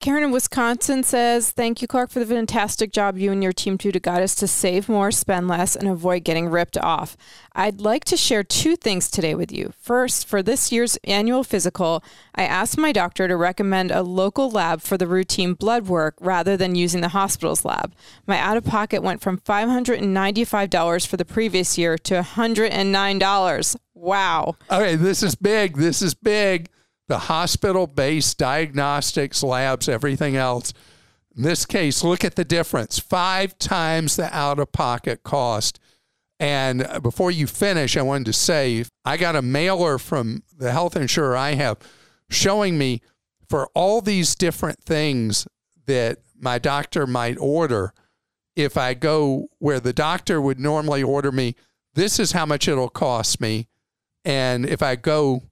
Karen 0.03 0.25
in 0.25 0.31
Wisconsin 0.31 1.01
says, 1.01 1.51
Thank 1.51 1.81
you, 1.81 1.87
Clark, 1.87 2.09
for 2.09 2.19
the 2.19 2.25
fantastic 2.25 2.91
job 2.91 3.17
you 3.17 3.31
and 3.31 3.41
your 3.41 3.53
team 3.53 3.77
do 3.77 3.89
to 3.89 4.01
guide 4.01 4.21
us 4.21 4.35
to 4.35 4.49
save 4.49 4.89
more, 4.89 5.11
spend 5.11 5.47
less, 5.47 5.77
and 5.77 5.87
avoid 5.87 6.25
getting 6.25 6.49
ripped 6.49 6.77
off. 6.77 7.15
I'd 7.53 7.79
like 7.79 8.03
to 8.05 8.17
share 8.17 8.43
two 8.43 8.75
things 8.75 9.09
today 9.09 9.33
with 9.33 9.49
you. 9.49 9.71
First, 9.79 10.27
for 10.27 10.43
this 10.43 10.73
year's 10.73 10.97
annual 11.05 11.45
physical, 11.45 12.03
I 12.35 12.43
asked 12.43 12.77
my 12.77 12.91
doctor 12.91 13.29
to 13.29 13.37
recommend 13.37 13.91
a 13.91 14.01
local 14.01 14.51
lab 14.51 14.81
for 14.81 14.97
the 14.97 15.07
routine 15.07 15.53
blood 15.53 15.87
work 15.87 16.15
rather 16.19 16.57
than 16.57 16.75
using 16.75 16.99
the 16.99 17.07
hospital's 17.07 17.63
lab. 17.63 17.95
My 18.27 18.37
out 18.37 18.57
of 18.57 18.65
pocket 18.65 19.03
went 19.03 19.21
from 19.21 19.37
$595 19.37 21.07
for 21.07 21.15
the 21.15 21.23
previous 21.23 21.77
year 21.77 21.97
to 21.99 22.15
$109. 22.15 23.75
Wow. 23.93 24.57
Okay, 24.69 24.97
this 24.97 25.23
is 25.23 25.35
big. 25.35 25.77
This 25.77 26.01
is 26.01 26.13
big. 26.13 26.67
The 27.07 27.19
hospital 27.19 27.87
based 27.87 28.37
diagnostics, 28.37 29.43
labs, 29.43 29.89
everything 29.89 30.35
else. 30.35 30.73
In 31.35 31.43
this 31.43 31.65
case, 31.65 32.03
look 32.03 32.23
at 32.23 32.35
the 32.35 32.45
difference 32.45 32.99
five 32.99 33.57
times 33.57 34.15
the 34.15 34.35
out 34.35 34.59
of 34.59 34.71
pocket 34.71 35.23
cost. 35.23 35.79
And 36.39 36.87
before 37.01 37.31
you 37.31 37.47
finish, 37.47 37.97
I 37.97 38.01
wanted 38.01 38.25
to 38.25 38.33
say 38.33 38.85
I 39.05 39.17
got 39.17 39.35
a 39.35 39.41
mailer 39.41 39.97
from 39.97 40.43
the 40.55 40.71
health 40.71 40.95
insurer 40.95 41.35
I 41.35 41.53
have 41.53 41.77
showing 42.29 42.77
me 42.77 43.01
for 43.49 43.69
all 43.73 44.01
these 44.01 44.35
different 44.35 44.79
things 44.83 45.47
that 45.85 46.19
my 46.37 46.59
doctor 46.59 47.05
might 47.05 47.37
order. 47.39 47.93
If 48.55 48.77
I 48.77 48.93
go 48.93 49.47
where 49.59 49.79
the 49.79 49.93
doctor 49.93 50.41
would 50.41 50.59
normally 50.59 51.01
order 51.01 51.31
me, 51.31 51.55
this 51.95 52.19
is 52.19 52.31
how 52.31 52.45
much 52.45 52.67
it'll 52.67 52.89
cost 52.89 53.39
me. 53.39 53.67
And 54.25 54.65
if 54.65 54.81
I 54.81 54.95
go 54.95 55.43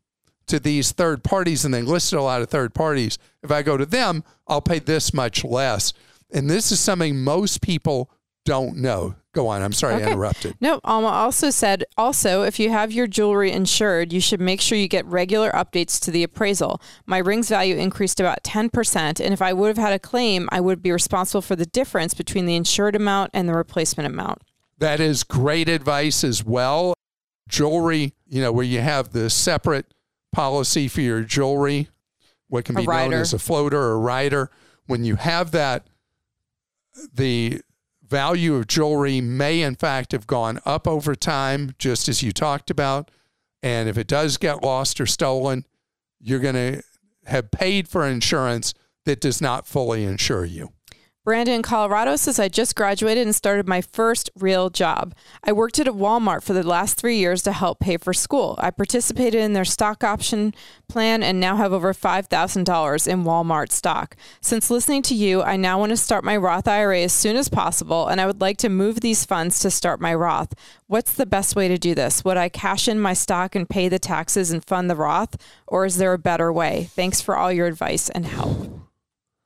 to 0.47 0.59
these 0.59 0.91
third 0.91 1.23
parties, 1.23 1.65
and 1.65 1.73
they 1.73 1.81
listed 1.81 2.19
a 2.19 2.23
lot 2.23 2.41
of 2.41 2.49
third 2.49 2.73
parties, 2.73 3.17
if 3.43 3.51
I 3.51 3.61
go 3.61 3.77
to 3.77 3.85
them, 3.85 4.23
I'll 4.47 4.61
pay 4.61 4.79
this 4.79 5.13
much 5.13 5.43
less. 5.43 5.93
And 6.33 6.49
this 6.49 6.71
is 6.71 6.79
something 6.79 7.23
most 7.23 7.61
people 7.61 8.09
don't 8.45 8.77
know. 8.77 9.15
Go 9.33 9.47
on. 9.47 9.61
I'm 9.61 9.71
sorry 9.71 9.95
I 9.95 10.11
interrupted. 10.11 10.55
No, 10.59 10.81
Alma 10.83 11.07
also 11.07 11.51
said 11.51 11.85
also 11.97 12.43
if 12.43 12.59
you 12.59 12.69
have 12.69 12.91
your 12.91 13.07
jewelry 13.07 13.49
insured, 13.51 14.11
you 14.11 14.19
should 14.19 14.41
make 14.41 14.59
sure 14.59 14.77
you 14.77 14.89
get 14.89 15.05
regular 15.05 15.51
updates 15.51 15.99
to 16.01 16.11
the 16.11 16.23
appraisal. 16.23 16.81
My 17.05 17.19
ring's 17.19 17.47
value 17.47 17.77
increased 17.77 18.19
about 18.19 18.43
10%, 18.43 19.21
and 19.21 19.33
if 19.33 19.41
I 19.41 19.53
would 19.53 19.67
have 19.67 19.77
had 19.77 19.93
a 19.93 19.99
claim, 19.99 20.49
I 20.51 20.59
would 20.59 20.81
be 20.81 20.91
responsible 20.91 21.41
for 21.41 21.55
the 21.55 21.65
difference 21.65 22.13
between 22.13 22.45
the 22.45 22.55
insured 22.55 22.95
amount 22.95 23.31
and 23.33 23.47
the 23.47 23.53
replacement 23.53 24.07
amount. 24.07 24.41
That 24.79 24.99
is 24.99 25.23
great 25.23 25.69
advice 25.69 26.23
as 26.23 26.43
well. 26.43 26.93
Jewelry, 27.47 28.13
you 28.27 28.41
know, 28.41 28.51
where 28.51 28.65
you 28.65 28.81
have 28.81 29.11
the 29.11 29.29
separate 29.29 29.93
policy 30.31 30.87
for 30.87 31.01
your 31.01 31.21
jewelry, 31.21 31.89
what 32.47 32.65
can 32.65 32.77
A 32.77 32.81
be 32.81 32.87
known 32.87 33.13
as 33.13 33.33
a 33.33 33.39
floater 33.39 33.79
or 33.79 33.99
rider. 33.99 34.49
When 34.85 35.03
you 35.05 35.15
have 35.15 35.51
that, 35.51 35.87
the 37.13 37.61
value 38.05 38.55
of 38.55 38.67
jewelry 38.67 39.21
may, 39.21 39.61
in 39.61 39.75
fact, 39.75 40.11
have 40.11 40.27
gone 40.27 40.59
up 40.65 40.87
over 40.87 41.15
time, 41.15 41.75
just 41.77 42.09
as 42.09 42.21
you 42.21 42.31
talked 42.31 42.69
about. 42.69 43.09
And 43.63 43.87
if 43.87 43.97
it 43.97 44.07
does 44.07 44.37
get 44.37 44.63
lost 44.63 44.99
or 44.99 45.05
stolen, 45.05 45.65
you're 46.19 46.39
going 46.39 46.55
to 46.55 46.83
have 47.25 47.51
paid 47.51 47.87
for 47.87 48.05
insurance 48.05 48.73
that 49.05 49.21
does 49.21 49.41
not 49.41 49.65
fully 49.67 50.03
insure 50.03 50.45
you. 50.45 50.73
Brandon 51.23 51.53
in 51.53 51.61
Colorado 51.61 52.15
says, 52.15 52.39
I 52.39 52.47
just 52.47 52.75
graduated 52.75 53.27
and 53.27 53.35
started 53.35 53.67
my 53.67 53.81
first 53.81 54.31
real 54.39 54.71
job. 54.71 55.13
I 55.43 55.51
worked 55.51 55.77
at 55.77 55.87
a 55.87 55.93
Walmart 55.93 56.41
for 56.41 56.53
the 56.53 56.67
last 56.67 56.97
three 56.97 57.17
years 57.17 57.43
to 57.43 57.51
help 57.51 57.79
pay 57.79 57.97
for 57.97 58.11
school. 58.11 58.55
I 58.57 58.71
participated 58.71 59.39
in 59.39 59.53
their 59.53 59.63
stock 59.63 60.03
option 60.03 60.55
plan 60.89 61.21
and 61.21 61.39
now 61.39 61.57
have 61.57 61.73
over 61.73 61.93
$5,000 61.93 63.07
in 63.07 63.23
Walmart 63.23 63.71
stock. 63.71 64.15
Since 64.41 64.71
listening 64.71 65.03
to 65.03 65.13
you, 65.13 65.43
I 65.43 65.57
now 65.57 65.77
want 65.77 65.91
to 65.91 65.97
start 65.97 66.23
my 66.23 66.35
Roth 66.35 66.67
IRA 66.67 67.01
as 67.01 67.13
soon 67.13 67.35
as 67.35 67.49
possible, 67.49 68.07
and 68.07 68.19
I 68.19 68.25
would 68.25 68.41
like 68.41 68.57
to 68.57 68.69
move 68.69 69.01
these 69.01 69.23
funds 69.23 69.59
to 69.59 69.69
start 69.69 70.01
my 70.01 70.15
Roth. 70.15 70.55
What's 70.87 71.13
the 71.13 71.27
best 71.27 71.55
way 71.55 71.67
to 71.67 71.77
do 71.77 71.93
this? 71.93 72.25
Would 72.25 72.37
I 72.37 72.49
cash 72.49 72.87
in 72.87 72.99
my 72.99 73.13
stock 73.13 73.53
and 73.53 73.69
pay 73.69 73.89
the 73.89 73.99
taxes 73.99 74.49
and 74.49 74.65
fund 74.65 74.89
the 74.89 74.95
Roth, 74.95 75.35
or 75.67 75.85
is 75.85 75.97
there 75.97 76.13
a 76.13 76.17
better 76.17 76.51
way? 76.51 76.89
Thanks 76.95 77.21
for 77.21 77.37
all 77.37 77.51
your 77.51 77.67
advice 77.67 78.09
and 78.09 78.25
help. 78.25 78.90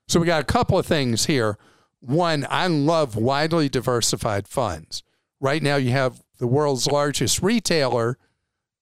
So 0.07 0.19
we 0.19 0.25
got 0.25 0.41
a 0.41 0.45
couple 0.45 0.77
of 0.77 0.85
things 0.85 1.25
here. 1.25 1.57
One, 1.99 2.45
I 2.49 2.67
love 2.67 3.15
widely 3.15 3.69
diversified 3.69 4.47
funds. 4.47 5.03
Right 5.39 5.63
now, 5.63 5.75
you 5.75 5.91
have 5.91 6.21
the 6.37 6.47
world's 6.47 6.87
largest 6.87 7.41
retailer, 7.41 8.17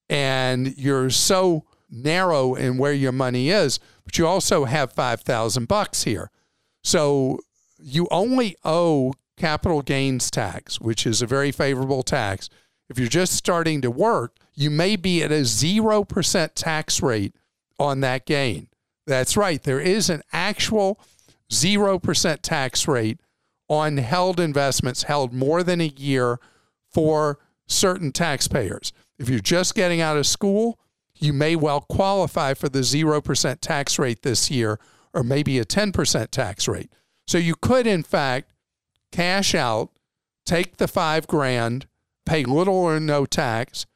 and 0.08 0.76
you're 0.76 1.10
so 1.10 1.64
narrow 1.90 2.54
in 2.54 2.76
where 2.76 2.92
your 2.92 3.12
money 3.12 3.50
is, 3.50 3.78
but 4.04 4.18
you 4.18 4.26
also 4.26 4.64
have 4.64 4.92
5,000 4.92 5.66
bucks 5.66 6.02
here. 6.02 6.30
So 6.82 7.40
you 7.78 8.06
only 8.10 8.56
owe 8.64 9.14
capital 9.36 9.82
gains 9.82 10.30
tax, 10.30 10.80
which 10.80 11.06
is 11.06 11.22
a 11.22 11.26
very 11.26 11.50
favorable 11.50 12.02
tax. 12.02 12.48
If 12.88 12.98
you're 12.98 13.08
just 13.08 13.32
starting 13.32 13.80
to 13.82 13.90
work, 13.90 14.36
you 14.54 14.70
may 14.70 14.96
be 14.96 15.22
at 15.22 15.32
a 15.32 15.40
0% 15.42 16.50
tax 16.54 17.02
rate 17.02 17.34
on 17.78 18.00
that 18.00 18.26
gain. 18.26 18.68
That's 19.06 19.36
right. 19.36 19.62
There 19.62 19.80
is 19.80 20.08
an 20.10 20.22
actual 20.32 21.00
0% 21.50 22.38
tax 22.42 22.88
rate 22.88 23.20
on 23.68 23.96
held 23.96 24.40
investments 24.40 25.04
held 25.04 25.32
more 25.32 25.62
than 25.62 25.80
a 25.80 25.86
year 25.86 26.38
for 26.92 27.38
certain 27.66 28.12
taxpayers. 28.12 28.92
If 29.18 29.28
you're 29.28 29.38
just 29.38 29.74
getting 29.74 30.00
out 30.00 30.16
of 30.16 30.26
school, 30.26 30.78
you 31.18 31.32
may 31.32 31.56
well 31.56 31.80
qualify 31.80 32.54
for 32.54 32.68
the 32.68 32.80
0% 32.80 33.60
tax 33.60 33.98
rate 33.98 34.22
this 34.22 34.50
year 34.50 34.78
or 35.12 35.22
maybe 35.22 35.58
a 35.58 35.64
10% 35.64 36.30
tax 36.30 36.68
rate. 36.68 36.90
So 37.26 37.38
you 37.38 37.54
could, 37.54 37.86
in 37.86 38.02
fact, 38.02 38.52
cash 39.12 39.54
out, 39.54 39.90
take 40.44 40.76
the 40.76 40.88
five 40.88 41.26
grand, 41.26 41.86
pay 42.26 42.44
little 42.44 42.76
or 42.76 43.00
no 43.00 43.24
tax, 43.24 43.86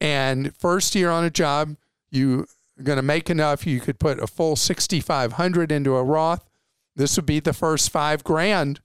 and 0.00 0.56
first 0.56 0.94
year 0.94 1.10
on 1.10 1.24
a 1.24 1.30
job, 1.30 1.76
you 2.10 2.46
are 2.78 2.82
going 2.82 2.96
to 2.96 3.02
make 3.02 3.30
enough. 3.30 3.66
You 3.66 3.78
could 3.78 4.00
put 4.00 4.18
a 4.18 4.26
full 4.26 4.56
6,500 4.56 5.70
into 5.70 5.94
a 5.94 6.02
Roth. 6.02 6.48
This 6.94 7.16
would 7.16 7.26
be 7.26 7.40
the 7.40 7.52
first 7.52 7.90
five 7.90 8.24
grand 8.24 8.80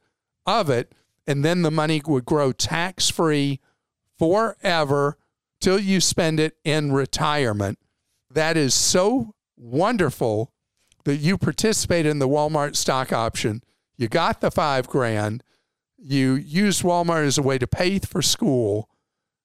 of 0.45 0.69
it. 0.69 0.93
And 1.25 1.43
then 1.43 1.61
the 1.61 1.71
money 1.71 2.01
would 2.05 2.25
grow 2.25 2.51
tax 2.51 3.09
free 3.09 3.59
forever 4.17 5.17
till 5.59 5.79
you 5.79 5.99
spend 5.99 6.39
it 6.39 6.57
in 6.63 6.91
retirement. 6.93 7.79
That 8.31 8.55
is 8.55 8.73
so 8.73 9.33
wonderful 9.57 10.53
that 11.05 11.17
you 11.17 11.37
participate 11.37 12.05
in 12.05 12.19
the 12.19 12.27
Walmart 12.27 12.75
stock 12.75 13.11
option. 13.11 13.61
You 13.97 14.07
got 14.07 14.41
the 14.41 14.51
five 14.51 14.87
grand. 14.87 15.43
You 15.97 16.35
used 16.35 16.83
Walmart 16.83 17.25
as 17.25 17.37
a 17.37 17.41
way 17.41 17.57
to 17.57 17.67
pay 17.67 17.99
for 17.99 18.21
school. 18.21 18.89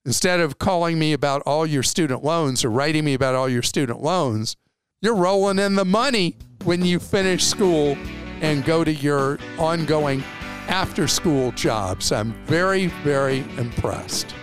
Instead 0.04 0.40
of 0.40 0.58
calling 0.58 0.98
me 0.98 1.12
about 1.12 1.42
all 1.42 1.64
your 1.64 1.82
student 1.82 2.24
loans 2.24 2.64
or 2.64 2.70
writing 2.70 3.04
me 3.04 3.14
about 3.14 3.34
all 3.34 3.48
your 3.48 3.62
student 3.62 4.02
loans, 4.02 4.56
you're 5.00 5.14
rolling 5.14 5.58
in 5.58 5.76
the 5.76 5.84
money 5.84 6.36
when 6.64 6.84
you 6.84 6.98
finish 6.98 7.44
school 7.44 7.96
and 8.42 8.64
go 8.64 8.84
to 8.84 8.92
your 8.92 9.38
ongoing 9.58 10.22
after 10.68 11.08
school 11.08 11.52
jobs. 11.52 12.12
I'm 12.12 12.32
very, 12.44 12.88
very 13.02 13.38
impressed. 13.56 14.34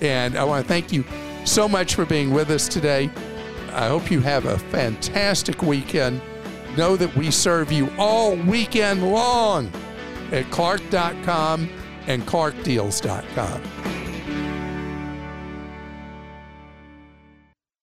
And 0.00 0.36
I 0.36 0.44
want 0.44 0.64
to 0.64 0.68
thank 0.68 0.92
you 0.92 1.04
so 1.44 1.68
much 1.68 1.94
for 1.94 2.04
being 2.04 2.32
with 2.32 2.50
us 2.50 2.66
today. 2.66 3.10
I 3.72 3.88
hope 3.88 4.10
you 4.10 4.20
have 4.20 4.46
a 4.46 4.58
fantastic 4.58 5.62
weekend. 5.62 6.20
Know 6.76 6.96
that 6.96 7.14
we 7.14 7.30
serve 7.30 7.70
you 7.70 7.90
all 7.98 8.34
weekend 8.36 9.10
long 9.10 9.70
at 10.32 10.50
clark.com 10.50 11.68
and 12.06 12.22
clarkdeals.com. 12.22 14.05